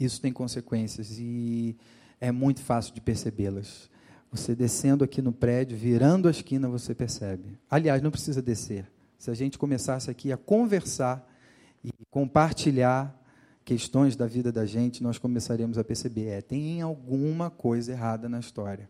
[0.00, 1.76] Isso tem consequências e
[2.20, 3.88] é muito fácil de percebê-las.
[4.32, 7.56] Você descendo aqui no prédio, virando a esquina, você percebe.
[7.70, 8.90] Aliás, não precisa descer.
[9.16, 11.24] Se a gente começasse aqui a conversar
[11.84, 13.16] e compartilhar
[13.66, 18.38] questões da vida da gente, nós começaremos a perceber: é, tem alguma coisa errada na
[18.38, 18.88] história.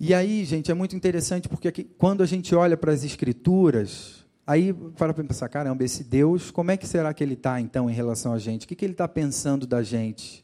[0.00, 4.24] E aí, gente, é muito interessante porque aqui, quando a gente olha para as Escrituras,
[4.46, 7.92] aí para pensar: caramba, esse Deus, como é que será que ele está então em
[7.92, 8.64] relação a gente?
[8.64, 10.40] O que, que ele está pensando da gente?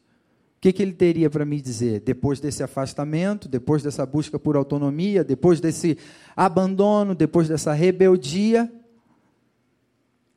[0.59, 4.57] O que, que ele teria para me dizer depois desse afastamento, depois dessa busca por
[4.57, 5.97] autonomia, depois desse
[6.37, 8.71] abandono, depois dessa rebeldia?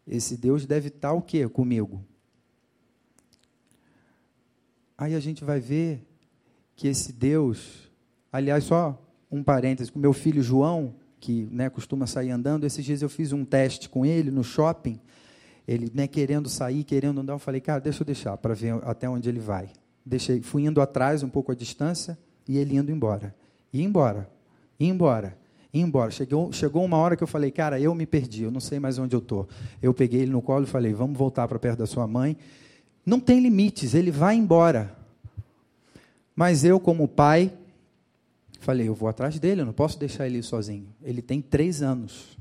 [0.07, 2.05] Esse Deus deve estar o quê comigo?
[5.01, 6.01] Aí a gente vai ver
[6.77, 7.91] que esse Deus,
[8.31, 8.97] aliás, só
[9.29, 13.43] um parêntese, meu filho João, que né, costuma sair andando, esses dias eu fiz um
[13.43, 14.97] teste com ele no shopping,
[15.67, 19.09] ele né, querendo sair, querendo andar, eu falei, cara, deixa eu deixar para ver até
[19.09, 19.69] onde ele vai
[20.05, 23.33] deixei, fui indo atrás um pouco a distância e ele indo embora.
[23.71, 24.29] E embora,
[24.79, 25.37] e embora,
[25.73, 26.11] e embora.
[26.11, 28.97] Chegou, chegou uma hora que eu falei, cara, eu me perdi, eu não sei mais
[28.97, 29.47] onde eu estou.
[29.81, 32.35] Eu peguei ele no colo e falei, vamos voltar para perto da sua mãe.
[33.05, 34.95] Não tem limites, ele vai embora.
[36.35, 37.51] Mas eu, como pai,
[38.59, 40.87] falei, eu vou atrás dele, eu não posso deixar ele sozinho.
[41.03, 42.37] Ele tem três anos.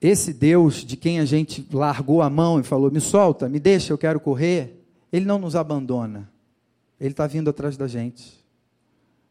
[0.00, 3.92] Esse Deus de quem a gente largou a mão e falou: me solta, me deixa,
[3.92, 6.28] eu quero correr, ele não nos abandona.
[6.98, 8.42] Ele está vindo atrás da gente.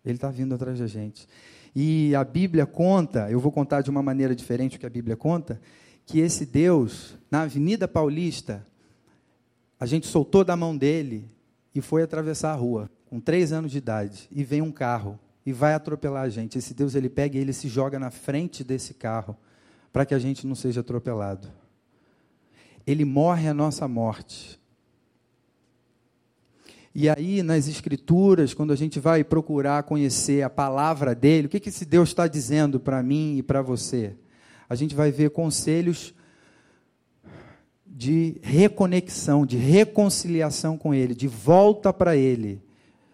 [0.06, 1.28] Ele está vindo atrás da gente.
[1.76, 5.16] E a Bíblia conta, eu vou contar de uma maneira diferente o que a Bíblia
[5.16, 5.60] conta,
[6.06, 8.66] que esse Deus, na Avenida Paulista,
[9.80, 11.30] a gente soltou da mão dele
[11.74, 15.52] e foi atravessar a rua, com três anos de idade, e vem um carro e
[15.52, 16.58] vai atropelar a gente.
[16.58, 19.36] Esse Deus, ele pega e ele se joga na frente desse carro
[19.92, 21.48] para que a gente não seja atropelado.
[22.86, 24.60] Ele morre a nossa morte.
[26.94, 31.60] E aí, nas Escrituras, quando a gente vai procurar conhecer a palavra dele, o que,
[31.60, 34.16] que esse Deus está dizendo para mim e para você?
[34.72, 36.14] A gente vai ver conselhos
[37.86, 42.62] de reconexão, de reconciliação com Ele, de volta para Ele.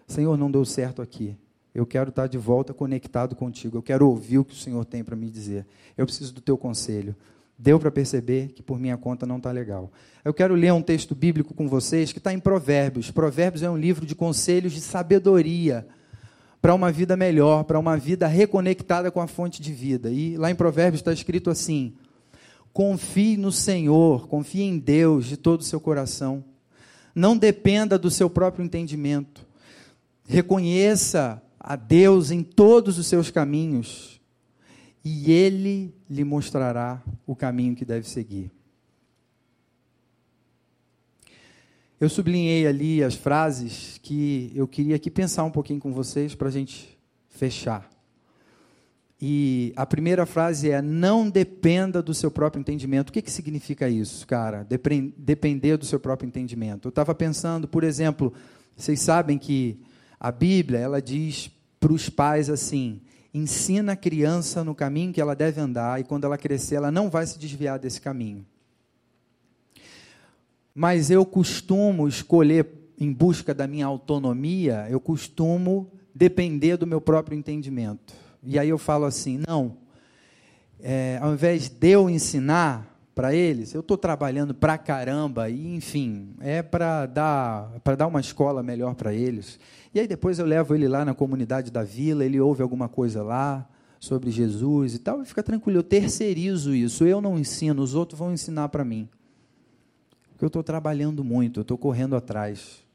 [0.08, 1.36] Senhor, não deu certo aqui.
[1.74, 3.76] Eu quero estar de volta conectado contigo.
[3.76, 5.66] Eu quero ouvir o que o Senhor tem para me dizer.
[5.98, 7.16] Eu preciso do teu conselho.
[7.58, 9.92] Deu para perceber que por minha conta não está legal.
[10.24, 13.10] Eu quero ler um texto bíblico com vocês que está em Provérbios.
[13.10, 15.88] Provérbios é um livro de conselhos de sabedoria
[16.62, 20.12] para uma vida melhor, para uma vida reconectada com a fonte de vida.
[20.12, 21.94] E lá em Provérbios está escrito assim:
[22.74, 26.44] confie no Senhor, confie em Deus de todo o seu coração.
[27.14, 29.46] Não dependa do seu próprio entendimento.
[30.28, 34.22] Reconheça a Deus em todos os seus caminhos,
[35.04, 38.52] e Ele lhe mostrará o caminho que deve seguir.
[42.00, 46.48] Eu sublinhei ali as frases que eu queria aqui pensar um pouquinho com vocês para
[46.48, 46.96] a gente
[47.28, 47.90] fechar.
[49.20, 53.10] E a primeira frase é: não dependa do seu próprio entendimento.
[53.10, 54.64] O que, que significa isso, cara?
[55.18, 56.88] Depender do seu próprio entendimento.
[56.88, 58.32] Eu estava pensando, por exemplo,
[58.76, 59.80] vocês sabem que
[60.20, 63.02] a Bíblia ela diz para os pais assim:
[63.34, 67.10] ensina a criança no caminho que ela deve andar, e quando ela crescer, ela não
[67.10, 68.46] vai se desviar desse caminho.
[70.80, 72.68] Mas eu costumo escolher,
[73.00, 78.14] em busca da minha autonomia, eu costumo depender do meu próprio entendimento.
[78.44, 79.76] E aí eu falo assim: não,
[80.80, 86.36] é, ao invés de eu ensinar, para eles, eu estou trabalhando para caramba, e enfim,
[86.40, 89.60] é para dar, dar uma escola melhor para eles.
[89.96, 93.24] E aí depois eu levo ele lá na comunidade da vila, ele ouve alguma coisa
[93.24, 93.68] lá
[94.00, 98.20] sobre Jesus e tal, e fica tranquilo, eu terceirizo isso, eu não ensino, os outros
[98.20, 99.10] vão ensinar para mim.
[100.38, 102.86] Porque eu estou trabalhando muito, eu estou correndo atrás.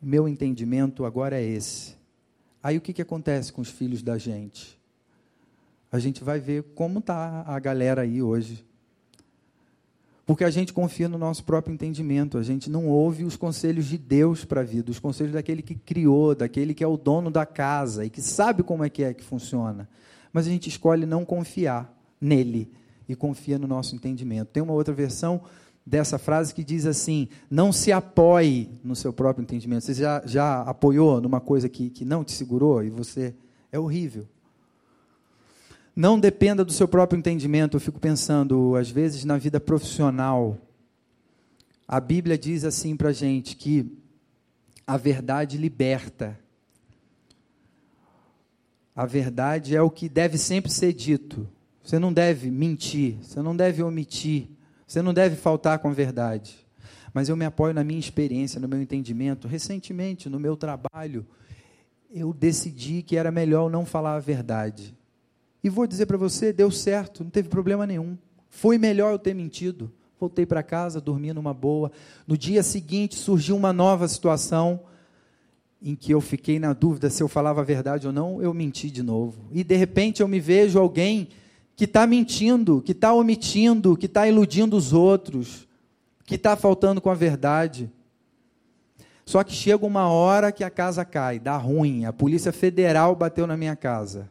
[0.00, 1.96] Meu entendimento agora é esse.
[2.62, 4.78] Aí o que, que acontece com os filhos da gente?
[5.90, 8.64] A gente vai ver como está a galera aí hoje
[10.28, 13.96] porque a gente confia no nosso próprio entendimento, a gente não ouve os conselhos de
[13.96, 17.46] Deus para a vida, os conselhos daquele que criou, daquele que é o dono da
[17.46, 19.88] casa e que sabe como é que é que funciona.
[20.30, 22.70] Mas a gente escolhe não confiar nele
[23.08, 24.48] e confia no nosso entendimento.
[24.48, 25.40] Tem uma outra versão
[25.88, 29.84] dessa frase que diz assim: não se apoie no seu próprio entendimento.
[29.84, 33.34] Você já, já apoiou numa coisa que, que não te segurou e você.
[33.72, 34.26] É horrível.
[35.94, 37.76] Não dependa do seu próprio entendimento.
[37.76, 40.56] Eu fico pensando, às vezes, na vida profissional.
[41.86, 43.90] A Bíblia diz assim para a gente que
[44.86, 46.38] a verdade liberta.
[48.94, 51.48] A verdade é o que deve sempre ser dito.
[51.82, 54.48] Você não deve mentir, você não deve omitir,
[54.88, 56.56] você não deve faltar com a verdade.
[57.12, 59.46] Mas eu me apoio na minha experiência, no meu entendimento.
[59.46, 61.26] Recentemente, no meu trabalho,
[62.10, 64.96] eu decidi que era melhor não falar a verdade.
[65.62, 68.16] E vou dizer para você, deu certo, não teve problema nenhum.
[68.48, 69.92] Foi melhor eu ter mentido.
[70.18, 71.92] Voltei para casa, dormi numa boa.
[72.26, 74.80] No dia seguinte surgiu uma nova situação
[75.82, 78.90] em que eu fiquei na dúvida se eu falava a verdade ou não, eu menti
[78.90, 79.48] de novo.
[79.52, 81.28] E de repente eu me vejo alguém
[81.78, 85.68] que está mentindo, que está omitindo, que está iludindo os outros,
[86.26, 87.88] que está faltando com a verdade.
[89.24, 93.46] Só que chega uma hora que a casa cai, dá ruim, a Polícia Federal bateu
[93.46, 94.28] na minha casa.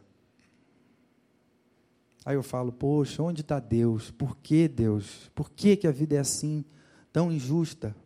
[2.22, 4.10] Aí eu falo, poxa, onde está Deus?
[4.10, 5.30] Por que Deus?
[5.34, 6.62] Por que, que a vida é assim,
[7.10, 7.96] tão injusta?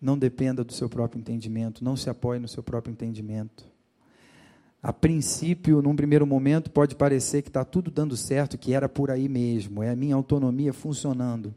[0.00, 3.71] Não dependa do seu próprio entendimento, não se apoie no seu próprio entendimento.
[4.82, 9.12] A princípio, num primeiro momento, pode parecer que está tudo dando certo, que era por
[9.12, 11.54] aí mesmo, é a minha autonomia funcionando.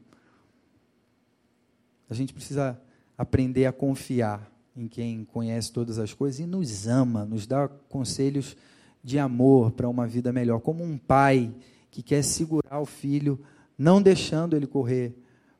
[2.08, 2.80] A gente precisa
[3.18, 8.56] aprender a confiar em quem conhece todas as coisas e nos ama, nos dá conselhos
[9.04, 11.52] de amor para uma vida melhor, como um pai
[11.90, 13.40] que quer segurar o filho,
[13.76, 15.18] não deixando ele correr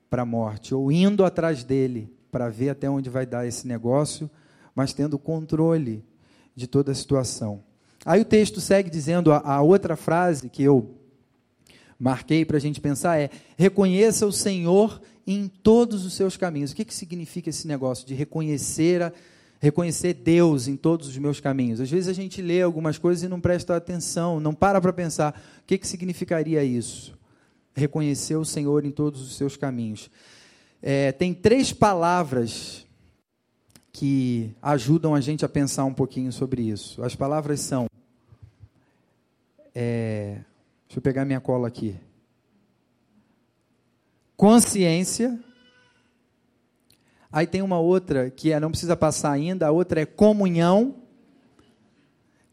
[0.08, 4.30] para a morte, ou indo atrás dele para ver até onde vai dar esse negócio,
[4.76, 6.04] mas tendo controle
[6.56, 7.62] de toda a situação.
[8.06, 10.96] Aí o texto segue dizendo a, a outra frase que eu
[12.00, 16.72] marquei para a gente pensar é: reconheça o Senhor em todos os seus caminhos.
[16.72, 19.12] O que, que significa esse negócio de reconhecer a
[19.60, 21.80] reconhecer Deus em todos os meus caminhos.
[21.80, 25.42] Às vezes a gente lê algumas coisas e não presta atenção, não para para pensar
[25.62, 27.18] o que, que significaria isso.
[27.74, 30.10] Reconhecer o Senhor em todos os seus caminhos.
[30.82, 32.85] É, tem três palavras
[33.96, 37.02] que ajudam a gente a pensar um pouquinho sobre isso.
[37.02, 37.88] As palavras são.
[39.74, 40.40] É,
[40.86, 41.96] deixa eu pegar minha cola aqui.
[44.36, 45.40] Consciência
[47.32, 50.96] Aí tem uma outra que é, não precisa passar ainda, a outra é comunhão,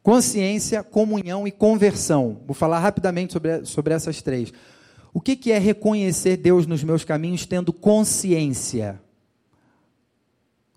[0.02, 2.40] consciência, comunhão e conversão.
[2.44, 4.52] Vou falar rapidamente sobre, sobre essas três.
[5.14, 9.00] O que, que é reconhecer Deus nos meus caminhos tendo consciência?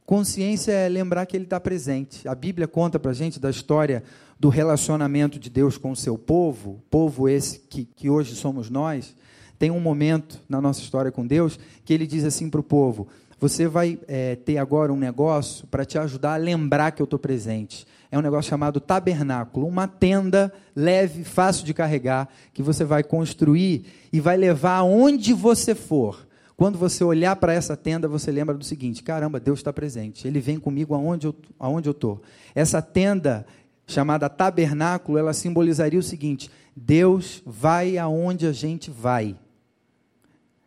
[0.06, 2.28] Consciência é lembrar que Ele está presente.
[2.28, 4.04] A Bíblia conta para a gente da história
[4.40, 9.16] do relacionamento de Deus com o seu povo, povo esse que, que hoje somos nós.
[9.58, 13.08] Tem um momento na nossa história com Deus que Ele diz assim para o povo:
[13.40, 17.18] você vai é, ter agora um negócio para te ajudar a lembrar que eu estou
[17.18, 17.88] presente.
[18.12, 23.86] É um negócio chamado tabernáculo, uma tenda leve, fácil de carregar, que você vai construir
[24.14, 26.28] e vai levar aonde você for.
[26.58, 30.28] Quando você olhar para essa tenda, você lembra do seguinte: caramba, Deus está presente.
[30.28, 32.22] Ele vem comigo aonde eu aonde estou.
[32.54, 33.46] Essa tenda
[33.86, 39.36] chamada tabernáculo, ela simbolizaria o seguinte: Deus vai aonde a gente vai.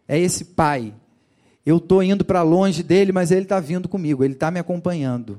[0.06, 0.94] É esse Pai
[1.68, 5.38] eu estou indo para longe dele, mas ele está vindo comigo, ele está me acompanhando.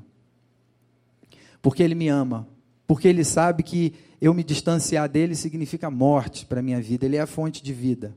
[1.60, 2.46] Porque ele me ama.
[2.86, 7.04] Porque ele sabe que eu me distanciar dele significa morte para a minha vida.
[7.04, 8.16] Ele é a fonte de vida.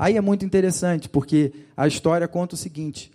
[0.00, 3.12] Aí é muito interessante, porque a história conta o seguinte: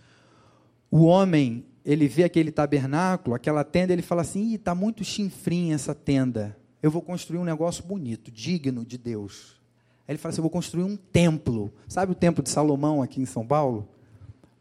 [0.92, 5.96] o homem, ele vê aquele tabernáculo, aquela tenda, ele fala assim: está muito chinfrinha essa
[5.96, 6.56] tenda.
[6.84, 9.60] Eu vou construir um negócio bonito, digno de Deus.
[10.08, 11.74] Aí ele fala assim: Eu vou construir um templo.
[11.88, 13.90] Sabe o templo de Salomão aqui em São Paulo?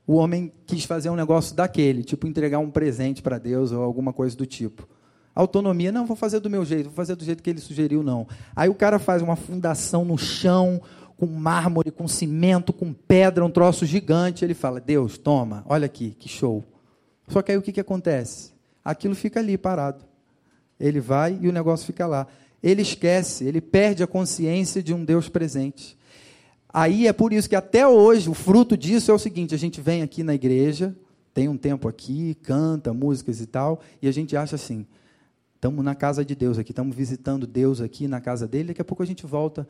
[0.07, 4.15] O homem quis fazer um negócio daquele, tipo entregar um presente para Deus ou alguma
[4.15, 4.89] coisa do tipo.
[5.35, 8.27] Autonomia, não, vou fazer do meu jeito, vou fazer do jeito que ele sugeriu, não.
[8.55, 10.81] Aí o cara faz uma fundação no chão,
[11.17, 14.45] com mármore, com cimento, com pedra, um troço gigante.
[14.45, 16.65] Ele fala: Deus, toma, olha aqui, que show.
[17.29, 18.53] Só que aí o que, que acontece?
[18.85, 20.05] Aquilo fica ali parado.
[20.79, 22.27] Ele vai e o negócio fica lá
[22.65, 25.99] ele esquece, ele perde a consciência de um Deus presente.
[26.73, 29.83] Aí é por isso que até hoje o fruto disso é o seguinte: a gente
[29.83, 30.97] vem aqui na igreja,
[31.35, 34.87] tem um tempo aqui, canta músicas e tal, e a gente acha assim:
[35.55, 38.85] estamos na casa de Deus aqui, estamos visitando Deus aqui na casa dele, daqui a
[38.85, 39.69] pouco a gente volta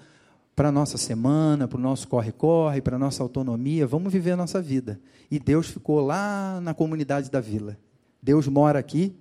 [0.55, 4.37] para a nossa semana, para o nosso corre-corre, para a nossa autonomia, vamos viver a
[4.37, 5.01] nossa vida.
[5.31, 7.77] E Deus ficou lá na comunidade da vila.
[8.23, 9.15] Deus mora aqui,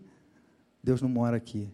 [0.83, 1.67] Deus não mora aqui.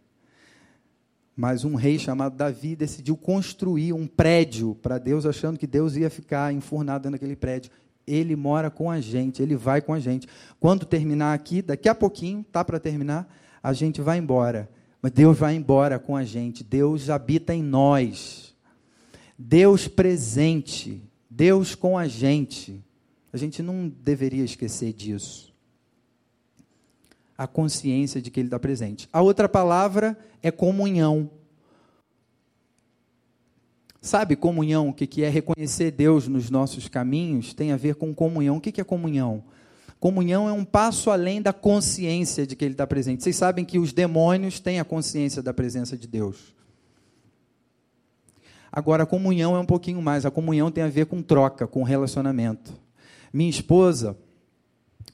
[1.36, 6.10] Mas um rei chamado Davi decidiu construir um prédio para Deus, achando que Deus ia
[6.10, 7.72] ficar enfurnado naquele prédio.
[8.06, 10.28] Ele mora com a gente, ele vai com a gente.
[10.60, 13.34] Quando terminar aqui, daqui a pouquinho, tá para terminar,
[13.64, 14.70] a gente vai embora.
[15.02, 16.64] Mas Deus vai embora com a gente.
[16.64, 18.49] Deus habita em nós.
[19.42, 21.02] Deus presente.
[21.30, 22.84] Deus com a gente.
[23.32, 25.54] A gente não deveria esquecer disso.
[27.38, 29.08] A consciência de que Ele está presente.
[29.14, 31.32] A outra palavra é comunhão.
[34.02, 38.58] Sabe, comunhão, o que é reconhecer Deus nos nossos caminhos, tem a ver com comunhão.
[38.58, 39.44] O que é comunhão?
[40.00, 43.24] Comunhão é um passo além da consciência de que Ele está presente.
[43.24, 46.59] Vocês sabem que os demônios têm a consciência da presença de Deus.
[48.72, 50.26] Agora, a comunhão é um pouquinho mais.
[50.26, 52.74] A comunhão tem a ver com troca, com relacionamento.
[53.34, 54.18] Minha esposa,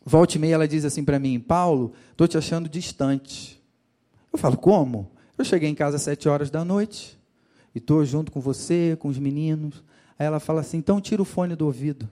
[0.05, 3.61] volta e meia, ela diz assim para mim: Paulo, estou te achando distante.
[4.31, 5.11] Eu falo: como?
[5.37, 7.17] Eu cheguei em casa às sete horas da noite
[7.73, 9.83] e estou junto com você, com os meninos.
[10.17, 12.09] Aí ela fala assim: então tira o fone do ouvido.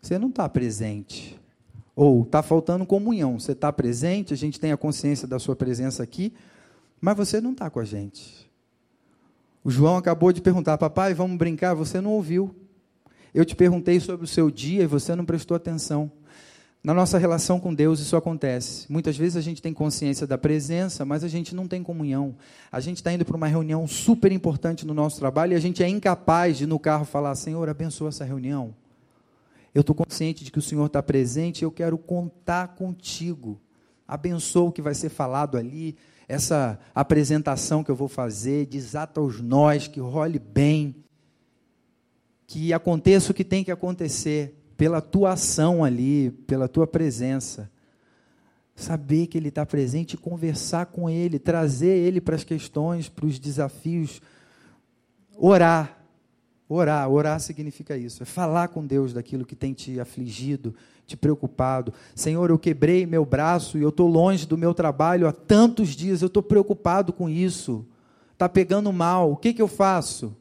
[0.00, 1.40] Você não está presente.
[1.96, 3.38] Ou está faltando comunhão.
[3.38, 6.32] Você está presente, a gente tem a consciência da sua presença aqui,
[7.00, 8.43] mas você não está com a gente.
[9.64, 11.72] O João acabou de perguntar, papai, vamos brincar?
[11.72, 12.54] Você não ouviu.
[13.32, 16.12] Eu te perguntei sobre o seu dia e você não prestou atenção.
[16.82, 18.84] Na nossa relação com Deus, isso acontece.
[18.92, 22.36] Muitas vezes a gente tem consciência da presença, mas a gente não tem comunhão.
[22.70, 25.82] A gente está indo para uma reunião super importante no nosso trabalho e a gente
[25.82, 28.74] é incapaz de no carro falar: Senhor, abençoa essa reunião.
[29.74, 33.58] Eu estou consciente de que o Senhor está presente e eu quero contar contigo.
[34.06, 35.96] Abençoa o que vai ser falado ali,
[36.28, 40.94] essa apresentação que eu vou fazer, desata os nós, que role bem,
[42.46, 47.70] que aconteça o que tem que acontecer, pela tua ação ali, pela tua presença.
[48.74, 53.38] Saber que Ele está presente conversar com Ele, trazer Ele para as questões, para os
[53.38, 54.20] desafios,
[55.36, 56.03] orar
[56.74, 60.74] Orar, orar significa isso, é falar com Deus daquilo que tem te afligido,
[61.06, 61.94] te preocupado.
[62.16, 66.20] Senhor, eu quebrei meu braço e eu estou longe do meu trabalho há tantos dias,
[66.20, 67.86] eu estou preocupado com isso.
[68.32, 70.36] Está pegando mal, o que, que eu faço?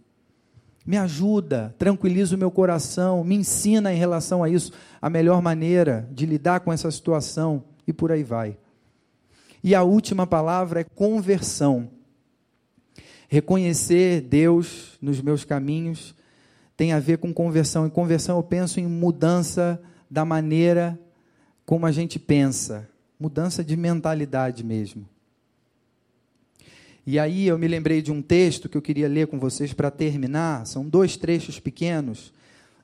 [0.83, 6.09] Me ajuda, tranquiliza o meu coração, me ensina em relação a isso, a melhor maneira
[6.11, 8.57] de lidar com essa situação e por aí vai.
[9.63, 11.91] E a última palavra é conversão.
[13.29, 16.15] Reconhecer Deus nos meus caminhos
[16.83, 17.87] tem a ver com conversão.
[17.87, 19.81] E conversão eu penso em mudança
[20.11, 20.99] da maneira
[21.65, 25.07] como a gente pensa, mudança de mentalidade mesmo.
[27.07, 29.89] E aí eu me lembrei de um texto que eu queria ler com vocês para
[29.89, 30.67] terminar.
[30.67, 32.33] São dois trechos pequenos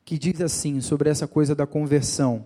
[0.06, 2.46] que diz assim sobre essa coisa da conversão.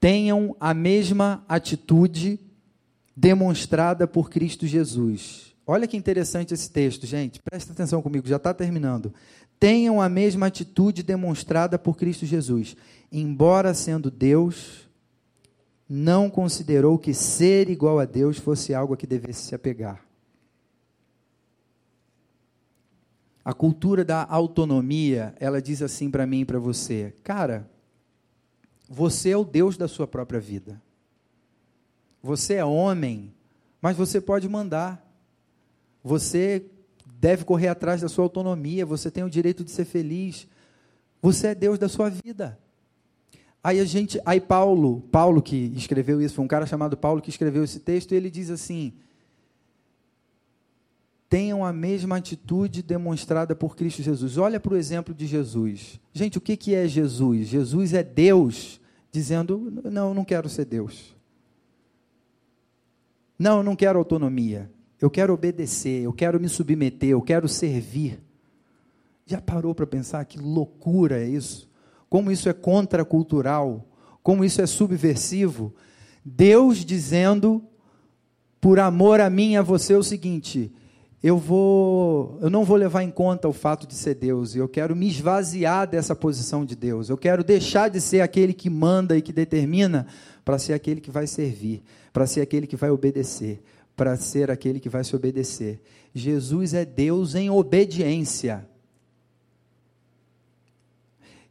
[0.00, 2.40] Tenham a mesma atitude
[3.16, 7.40] demonstrada por Cristo Jesus Olha que interessante esse texto, gente.
[7.42, 9.12] Presta atenção comigo, já está terminando.
[9.58, 12.76] Tenham a mesma atitude demonstrada por Cristo Jesus.
[13.10, 14.88] Embora sendo Deus,
[15.88, 20.04] não considerou que ser igual a Deus fosse algo a que devesse se apegar.
[23.44, 27.70] A cultura da autonomia, ela diz assim para mim e para você: Cara,
[28.88, 30.82] você é o Deus da sua própria vida.
[32.20, 33.32] Você é homem,
[33.80, 35.00] mas você pode mandar.
[36.02, 36.66] Você
[37.20, 40.46] deve correr atrás da sua autonomia, você tem o direito de ser feliz.
[41.22, 42.58] Você é Deus da sua vida.
[43.62, 47.30] Aí a gente, aí Paulo, Paulo que escreveu isso, foi um cara chamado Paulo que
[47.30, 48.92] escreveu esse texto, e ele diz assim:
[51.28, 54.38] tenham a mesma atitude demonstrada por Cristo Jesus.
[54.38, 56.00] Olha para o exemplo de Jesus.
[56.12, 57.48] Gente, o que, que é Jesus?
[57.48, 61.16] Jesus é Deus dizendo: não, eu não quero ser Deus.
[63.38, 64.70] Não, eu não quero autonomia.
[65.00, 68.20] Eu quero obedecer, eu quero me submeter, eu quero servir.
[69.26, 71.68] Já parou para pensar que loucura é isso?
[72.08, 73.84] Como isso é contracultural?
[74.22, 75.74] Como isso é subversivo?
[76.24, 77.62] Deus dizendo,
[78.60, 80.72] por amor a mim e a você, o seguinte:
[81.22, 84.94] eu vou, eu não vou levar em conta o fato de ser Deus, eu quero
[84.94, 87.08] me esvaziar dessa posição de Deus.
[87.08, 90.06] Eu quero deixar de ser aquele que manda e que determina
[90.44, 91.82] para ser aquele que vai servir,
[92.12, 93.60] para ser aquele que vai obedecer,
[93.96, 95.80] para ser aquele que vai se obedecer.
[96.14, 98.68] Jesus é Deus em obediência.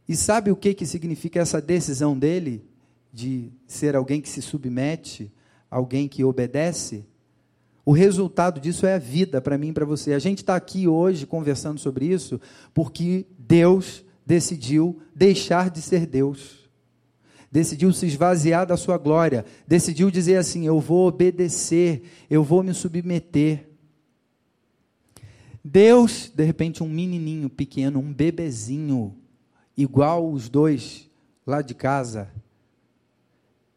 [0.08, 2.64] E sabe o que, que significa essa decisão dele
[3.12, 5.32] de ser alguém que se submete,
[5.68, 7.04] alguém que obedece?
[7.84, 10.12] O resultado disso é a vida para mim e para você.
[10.12, 12.40] A gente está aqui hoje conversando sobre isso
[12.72, 16.65] porque Deus decidiu deixar de ser Deus.
[17.50, 22.74] Decidiu se esvaziar da sua glória, decidiu dizer assim: Eu vou obedecer, eu vou me
[22.74, 23.68] submeter.
[25.64, 29.16] Deus, de repente, um menininho pequeno, um bebezinho,
[29.76, 31.10] igual os dois
[31.46, 32.30] lá de casa,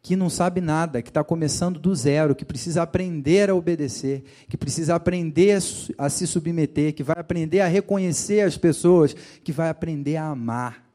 [0.02, 4.56] que não sabe nada, que está começando do zero, que precisa aprender a obedecer, que
[4.56, 5.58] precisa aprender
[5.98, 9.14] a se submeter, que vai aprender a reconhecer as pessoas,
[9.44, 10.89] que vai aprender a amar.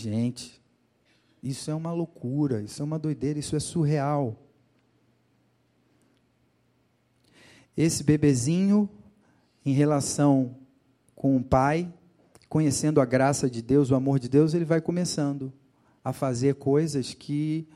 [0.00, 0.62] Gente,
[1.42, 4.40] isso é uma loucura, isso é uma doideira, isso é surreal.
[7.76, 8.88] Esse bebezinho,
[9.66, 10.56] em relação
[11.16, 11.92] com o pai,
[12.48, 15.52] conhecendo a graça de Deus, o amor de Deus, ele vai começando
[16.04, 17.66] a fazer coisas que,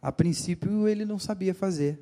[0.00, 1.98] a princípio, ele não sabia fazer.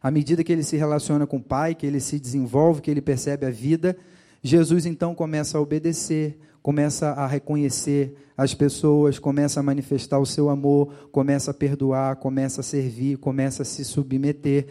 [0.00, 3.02] À medida que ele se relaciona com o Pai, que ele se desenvolve, que ele
[3.02, 3.94] percebe a vida,
[4.42, 10.48] Jesus então começa a obedecer, começa a reconhecer as pessoas, começa a manifestar o seu
[10.48, 14.66] amor, começa a perdoar, começa a servir, começa a se submeter.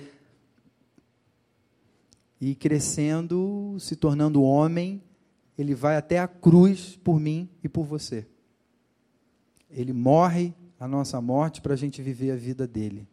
[2.42, 5.04] E crescendo, se tornando homem,
[5.56, 8.26] ele vai até a cruz por mim e por você.
[9.70, 13.08] Ele morre a nossa morte para a gente viver a vida dele.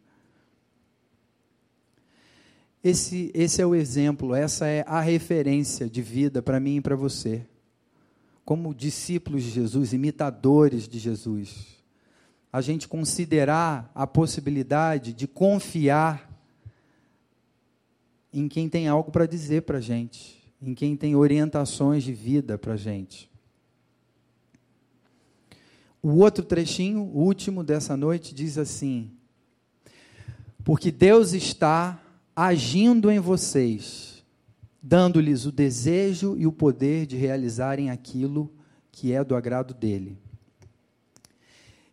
[2.83, 6.95] Esse, esse é o exemplo, essa é a referência de vida para mim e para
[6.95, 7.45] você.
[8.51, 11.67] Como discípulos de Jesus, imitadores de Jesus,
[12.51, 16.29] a gente considerar a possibilidade de confiar
[18.33, 22.57] em quem tem algo para dizer para a gente, em quem tem orientações de vida
[22.57, 23.31] para a gente.
[26.03, 29.11] O outro trechinho, o último dessa noite, diz assim:
[30.61, 32.03] Porque Deus está
[32.35, 34.10] agindo em vocês,
[34.81, 38.51] dando-lhes o desejo e o poder de realizarem aquilo
[38.91, 40.17] que é do agrado dele.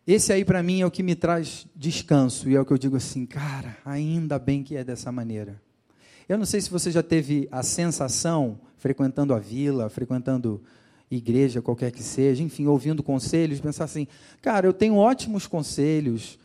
[0.07, 2.79] Esse aí para mim é o que me traz descanso e é o que eu
[2.79, 5.61] digo assim, cara, ainda bem que é dessa maneira.
[6.27, 10.63] Eu não sei se você já teve a sensação, frequentando a vila, frequentando
[11.11, 14.07] igreja, qualquer que seja, enfim, ouvindo conselhos, pensar assim,
[14.41, 16.39] cara, eu tenho ótimos conselhos,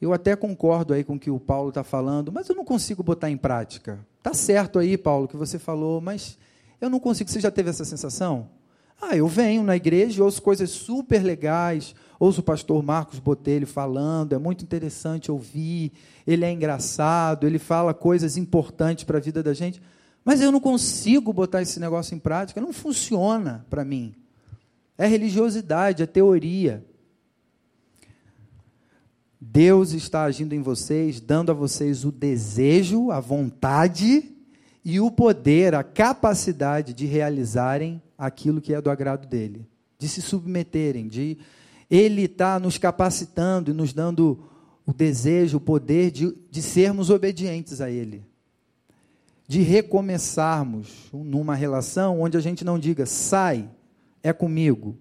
[0.00, 3.02] eu até concordo aí com o que o Paulo está falando, mas eu não consigo
[3.02, 3.98] botar em prática.
[4.26, 6.36] Tá certo aí, Paulo, que você falou, mas
[6.80, 7.30] eu não consigo.
[7.30, 8.48] Você já teve essa sensação?
[9.00, 13.68] Ah, eu venho na igreja e ouço coisas super legais, ouço o pastor Marcos Botelho
[13.68, 15.92] falando, é muito interessante ouvir,
[16.26, 19.80] ele é engraçado, ele fala coisas importantes para a vida da gente.
[20.24, 24.12] Mas eu não consigo botar esse negócio em prática, não funciona para mim.
[24.98, 26.84] É religiosidade, é teoria.
[29.40, 34.32] Deus está agindo em vocês, dando a vocês o desejo, a vontade
[34.84, 39.66] e o poder, a capacidade de realizarem aquilo que é do agrado dele,
[39.98, 41.38] de se submeterem, de
[41.90, 44.38] ele está nos capacitando e nos dando
[44.86, 48.24] o desejo, o poder de, de sermos obedientes a ele
[49.48, 53.68] de recomeçarmos numa relação onde a gente não diga, sai,
[54.22, 54.96] é comigo.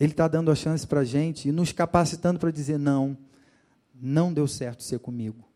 [0.00, 3.16] Ele está dando a chance para a gente e nos capacitando para dizer, não,
[3.94, 5.48] não deu certo ser comigo.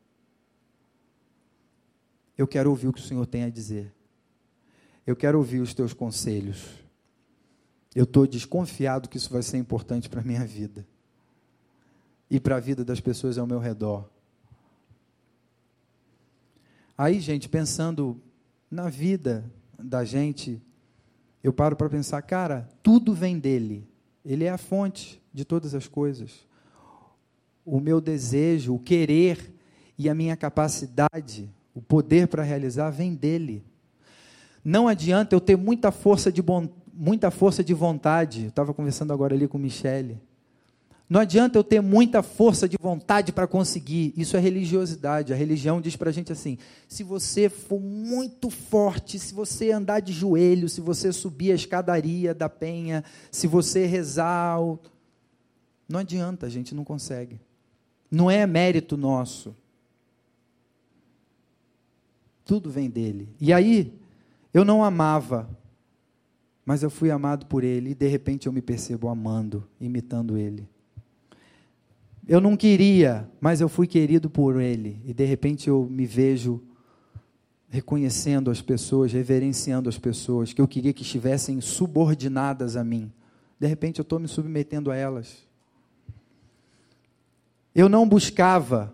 [2.36, 3.92] Eu quero ouvir o que o Senhor tem a dizer.
[5.06, 6.66] Eu quero ouvir os teus conselhos.
[7.94, 10.86] Eu estou desconfiado que isso vai ser importante para a minha vida
[12.30, 14.08] e para a vida das pessoas ao meu redor.
[16.96, 18.20] Aí, gente, pensando
[18.70, 20.60] na vida da gente,
[21.42, 23.88] eu paro para pensar, cara, tudo vem dele.
[24.24, 26.46] Ele é a fonte de todas as coisas.
[27.70, 29.54] O meu desejo, o querer
[29.98, 33.62] e a minha capacidade, o poder para realizar vem dele.
[34.64, 36.42] Não adianta eu ter muita força de,
[36.94, 38.44] muita força de vontade.
[38.44, 40.18] Eu estava conversando agora ali com Michele.
[41.10, 44.14] Não adianta eu ter muita força de vontade para conseguir.
[44.16, 45.32] Isso é religiosidade.
[45.32, 46.56] A religião diz para a gente assim:
[46.86, 52.34] se você for muito forte, se você andar de joelho, se você subir a escadaria
[52.34, 54.58] da penha, se você rezar.
[55.86, 57.38] Não adianta, a gente não consegue.
[58.10, 59.54] Não é mérito nosso.
[62.44, 63.28] Tudo vem dele.
[63.40, 63.92] E aí,
[64.52, 65.48] eu não amava,
[66.64, 70.66] mas eu fui amado por ele, e de repente eu me percebo amando, imitando ele.
[72.28, 75.00] Eu não queria, mas eu fui querido por Ele.
[75.06, 76.62] E de repente eu me vejo
[77.70, 83.10] reconhecendo as pessoas, reverenciando as pessoas que eu queria que estivessem subordinadas a mim.
[83.58, 85.47] De repente eu estou me submetendo a elas.
[87.78, 88.92] Eu não buscava,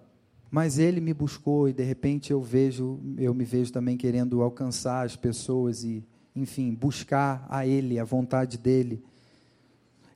[0.51, 5.07] mas Ele me buscou e de repente eu vejo, eu me vejo também querendo alcançar
[5.07, 6.05] as pessoas e,
[6.37, 9.03] enfim, buscar a Ele, a vontade dele.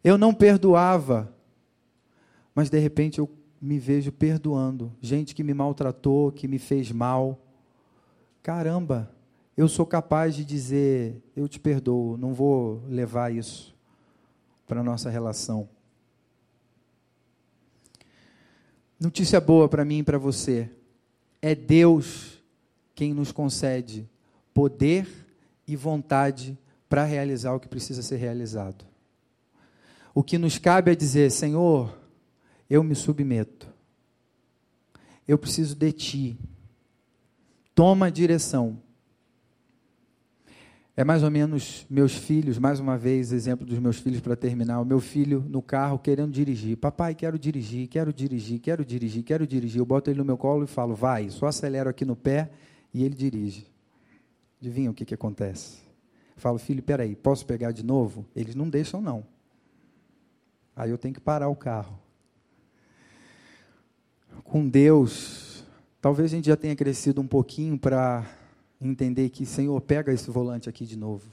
[0.05, 1.35] Eu não perdoava,
[2.55, 7.41] mas de repente eu me vejo perdoando gente que me maltratou, que me fez mal.
[8.43, 9.11] Caramba,
[9.57, 13.75] eu sou capaz de dizer: eu te perdoo, não vou levar isso
[14.67, 15.71] para a nossa relação.
[19.01, 20.71] Notícia boa para mim e para você:
[21.41, 22.43] é Deus
[22.95, 24.09] quem nos concede
[24.53, 25.07] poder
[25.67, 28.85] e vontade para realizar o que precisa ser realizado.
[30.13, 31.97] O que nos cabe é dizer: Senhor,
[32.69, 33.69] eu me submeto,
[35.29, 36.39] eu preciso de Ti,
[37.75, 38.83] toma a direção.
[40.99, 44.81] É mais ou menos meus filhos, mais uma vez, exemplo dos meus filhos para terminar.
[44.81, 46.77] O meu filho no carro querendo dirigir.
[46.77, 49.79] Papai, quero dirigir, quero dirigir, quero dirigir, quero dirigir.
[49.79, 52.51] Eu boto ele no meu colo e falo, vai, só acelero aqui no pé
[52.93, 53.65] e ele dirige.
[54.61, 55.79] Adivinha o que, que acontece?
[56.37, 58.27] Falo, filho, peraí, posso pegar de novo?
[58.35, 59.25] Eles não deixam, não.
[60.75, 61.97] Aí eu tenho que parar o carro.
[64.43, 65.65] Com Deus,
[66.01, 68.27] talvez a gente já tenha crescido um pouquinho para
[68.81, 71.31] entender que, Senhor, pega esse volante aqui de novo,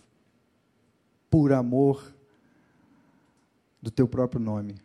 [1.30, 2.14] por amor
[3.82, 4.76] do teu próprio nome.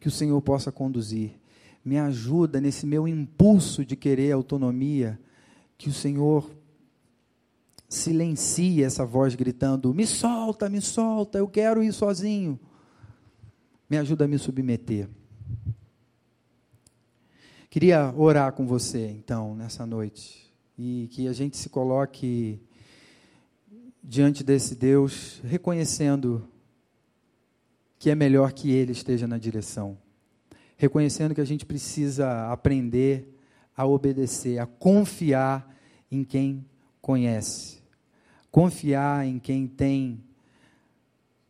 [0.00, 1.32] Que o Senhor possa conduzir.
[1.84, 5.18] Me ajuda nesse meu impulso de querer autonomia,
[5.78, 6.50] que o Senhor
[7.88, 12.58] silencie essa voz gritando: Me solta, me solta, eu quero ir sozinho.
[13.88, 15.08] Me ajuda a me submeter.
[17.70, 20.45] Queria orar com você, então, nessa noite
[20.78, 22.60] e que a gente se coloque
[24.02, 26.48] diante desse Deus reconhecendo
[27.98, 29.98] que é melhor que Ele esteja na direção,
[30.76, 33.34] reconhecendo que a gente precisa aprender
[33.76, 35.74] a obedecer, a confiar
[36.10, 36.64] em quem
[37.00, 37.82] conhece,
[38.50, 40.22] confiar em quem tem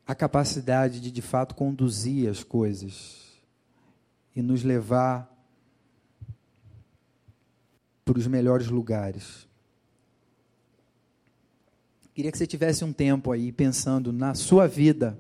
[0.06, 3.26] a capacidade de de fato conduzir as coisas
[4.34, 5.35] e nos levar
[8.06, 9.48] para os melhores lugares.
[12.14, 15.18] Queria que você tivesse um tempo aí pensando na sua vida.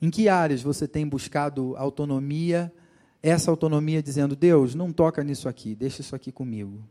[0.00, 2.72] Em que áreas você tem buscado autonomia?
[3.20, 6.82] Essa autonomia dizendo: Deus, não toca nisso aqui, deixa isso aqui comigo.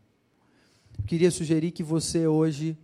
[1.06, 2.76] Queria sugerir que você hoje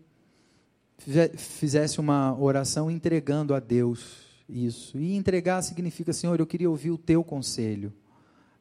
[1.36, 4.98] fizesse uma oração entregando a Deus isso.
[4.98, 7.92] E entregar significa, Senhor, eu queria ouvir o teu conselho,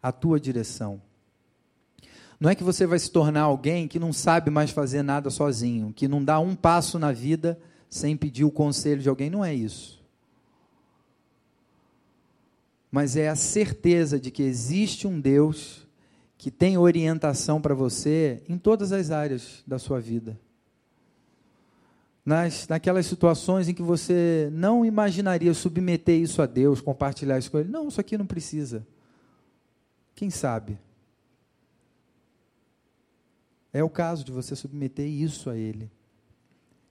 [0.03, 1.01] a tua direção.
[2.41, 5.93] Não é que você vai se tornar alguém que não sabe mais fazer nada sozinho,
[5.93, 9.29] que não dá um passo na vida sem pedir o conselho de alguém.
[9.29, 10.03] Não é isso.
[12.89, 15.87] Mas é a certeza de que existe um Deus
[16.35, 20.35] que tem orientação para você em todas as áreas da sua vida.
[22.25, 27.59] Nas, naquelas situações em que você não imaginaria submeter isso a Deus, compartilhar isso com
[27.59, 27.69] Ele.
[27.69, 28.83] Não, isso aqui não precisa.
[30.15, 30.79] Quem sabe?
[33.73, 35.89] É o caso de você submeter isso a Ele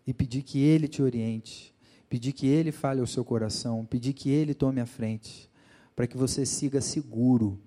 [0.06, 1.74] e pedir que Ele te oriente,
[2.08, 5.48] pedir que Ele fale ao seu coração, pedir que Ele tome a frente,
[5.94, 7.60] para que você siga seguro,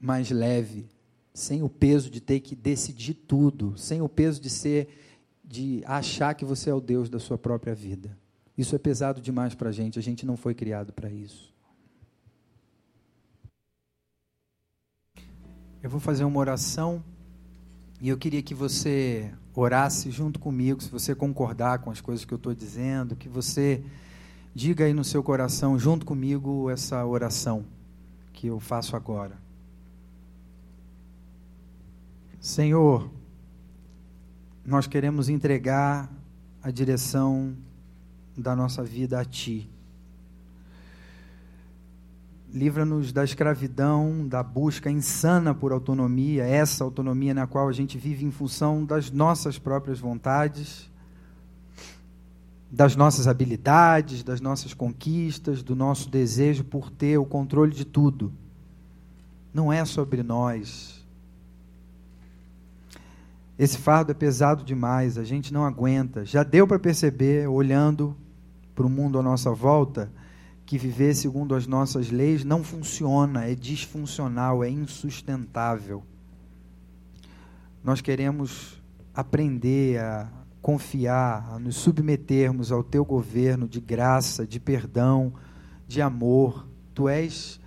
[0.00, 0.86] mais leve,
[1.32, 4.88] sem o peso de ter que decidir tudo, sem o peso de ser,
[5.42, 8.18] de achar que você é o Deus da sua própria vida.
[8.58, 11.53] Isso é pesado demais para a gente, a gente não foi criado para isso.
[15.84, 17.04] Eu vou fazer uma oração
[18.00, 22.32] e eu queria que você orasse junto comigo, se você concordar com as coisas que
[22.32, 23.84] eu estou dizendo, que você
[24.54, 27.66] diga aí no seu coração, junto comigo, essa oração
[28.32, 29.36] que eu faço agora.
[32.40, 33.10] Senhor,
[34.64, 36.10] nós queremos entregar
[36.62, 37.54] a direção
[38.34, 39.68] da nossa vida a Ti.
[42.54, 48.24] Livra-nos da escravidão, da busca insana por autonomia, essa autonomia na qual a gente vive
[48.24, 50.88] em função das nossas próprias vontades,
[52.70, 58.32] das nossas habilidades, das nossas conquistas, do nosso desejo por ter o controle de tudo.
[59.52, 61.04] Não é sobre nós.
[63.58, 66.24] Esse fardo é pesado demais, a gente não aguenta.
[66.24, 68.16] Já deu para perceber, olhando
[68.76, 70.08] para o mundo à nossa volta,
[70.66, 76.02] que viver segundo as nossas leis não funciona, é disfuncional, é insustentável.
[77.82, 78.82] Nós queremos
[79.14, 80.30] aprender a
[80.62, 85.34] confiar, a nos submetermos ao teu governo de graça, de perdão,
[85.86, 86.66] de amor.
[86.94, 87.60] Tu és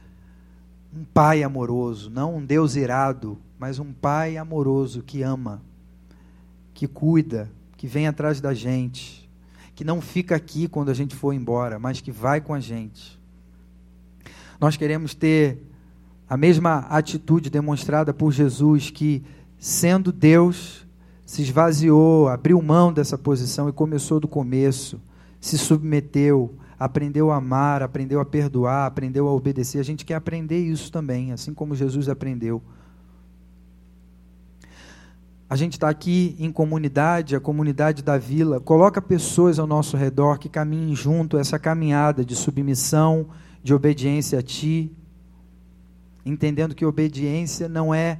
[0.91, 5.61] um pai amoroso, não um Deus irado, mas um pai amoroso que ama,
[6.73, 9.26] que cuida, que vem atrás da gente
[9.77, 13.21] que não fica aqui quando a gente for embora, mas que vai com a gente.
[14.59, 15.61] Nós queremos ter
[16.27, 19.23] a mesma atitude demonstrada por Jesus, que,
[19.59, 20.83] sendo Deus,
[21.23, 24.99] se esvaziou, abriu mão dessa posição e começou do começo,
[25.39, 29.77] se submeteu, aprendeu a amar, aprendeu a perdoar, aprendeu a obedecer.
[29.77, 32.63] A gente quer aprender isso também, assim como Jesus aprendeu.
[35.49, 40.37] A gente está aqui em comunidade, a comunidade da vila, coloca pessoas ao nosso redor
[40.37, 43.29] que caminhem junto essa caminhada de submissão,
[43.63, 44.91] de obediência a Ti,
[46.25, 48.19] entendendo que obediência não é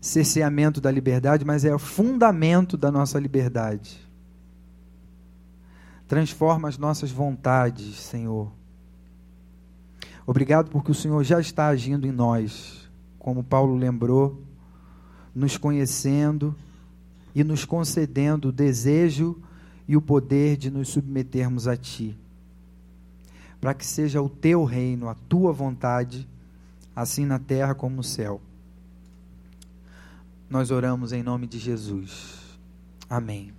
[0.00, 3.98] cerceamento da liberdade, mas é o fundamento da nossa liberdade.
[6.06, 8.52] Transforma as nossas vontades, Senhor.
[10.24, 12.88] Obrigado porque o Senhor já está agindo em nós,
[13.18, 14.47] como Paulo lembrou,
[15.38, 16.54] nos conhecendo
[17.34, 19.40] e nos concedendo o desejo
[19.86, 22.16] e o poder de nos submetermos a Ti.
[23.60, 26.28] Para que seja o Teu reino, a Tua vontade,
[26.94, 28.40] assim na terra como no céu.
[30.50, 32.58] Nós oramos em nome de Jesus.
[33.08, 33.57] Amém.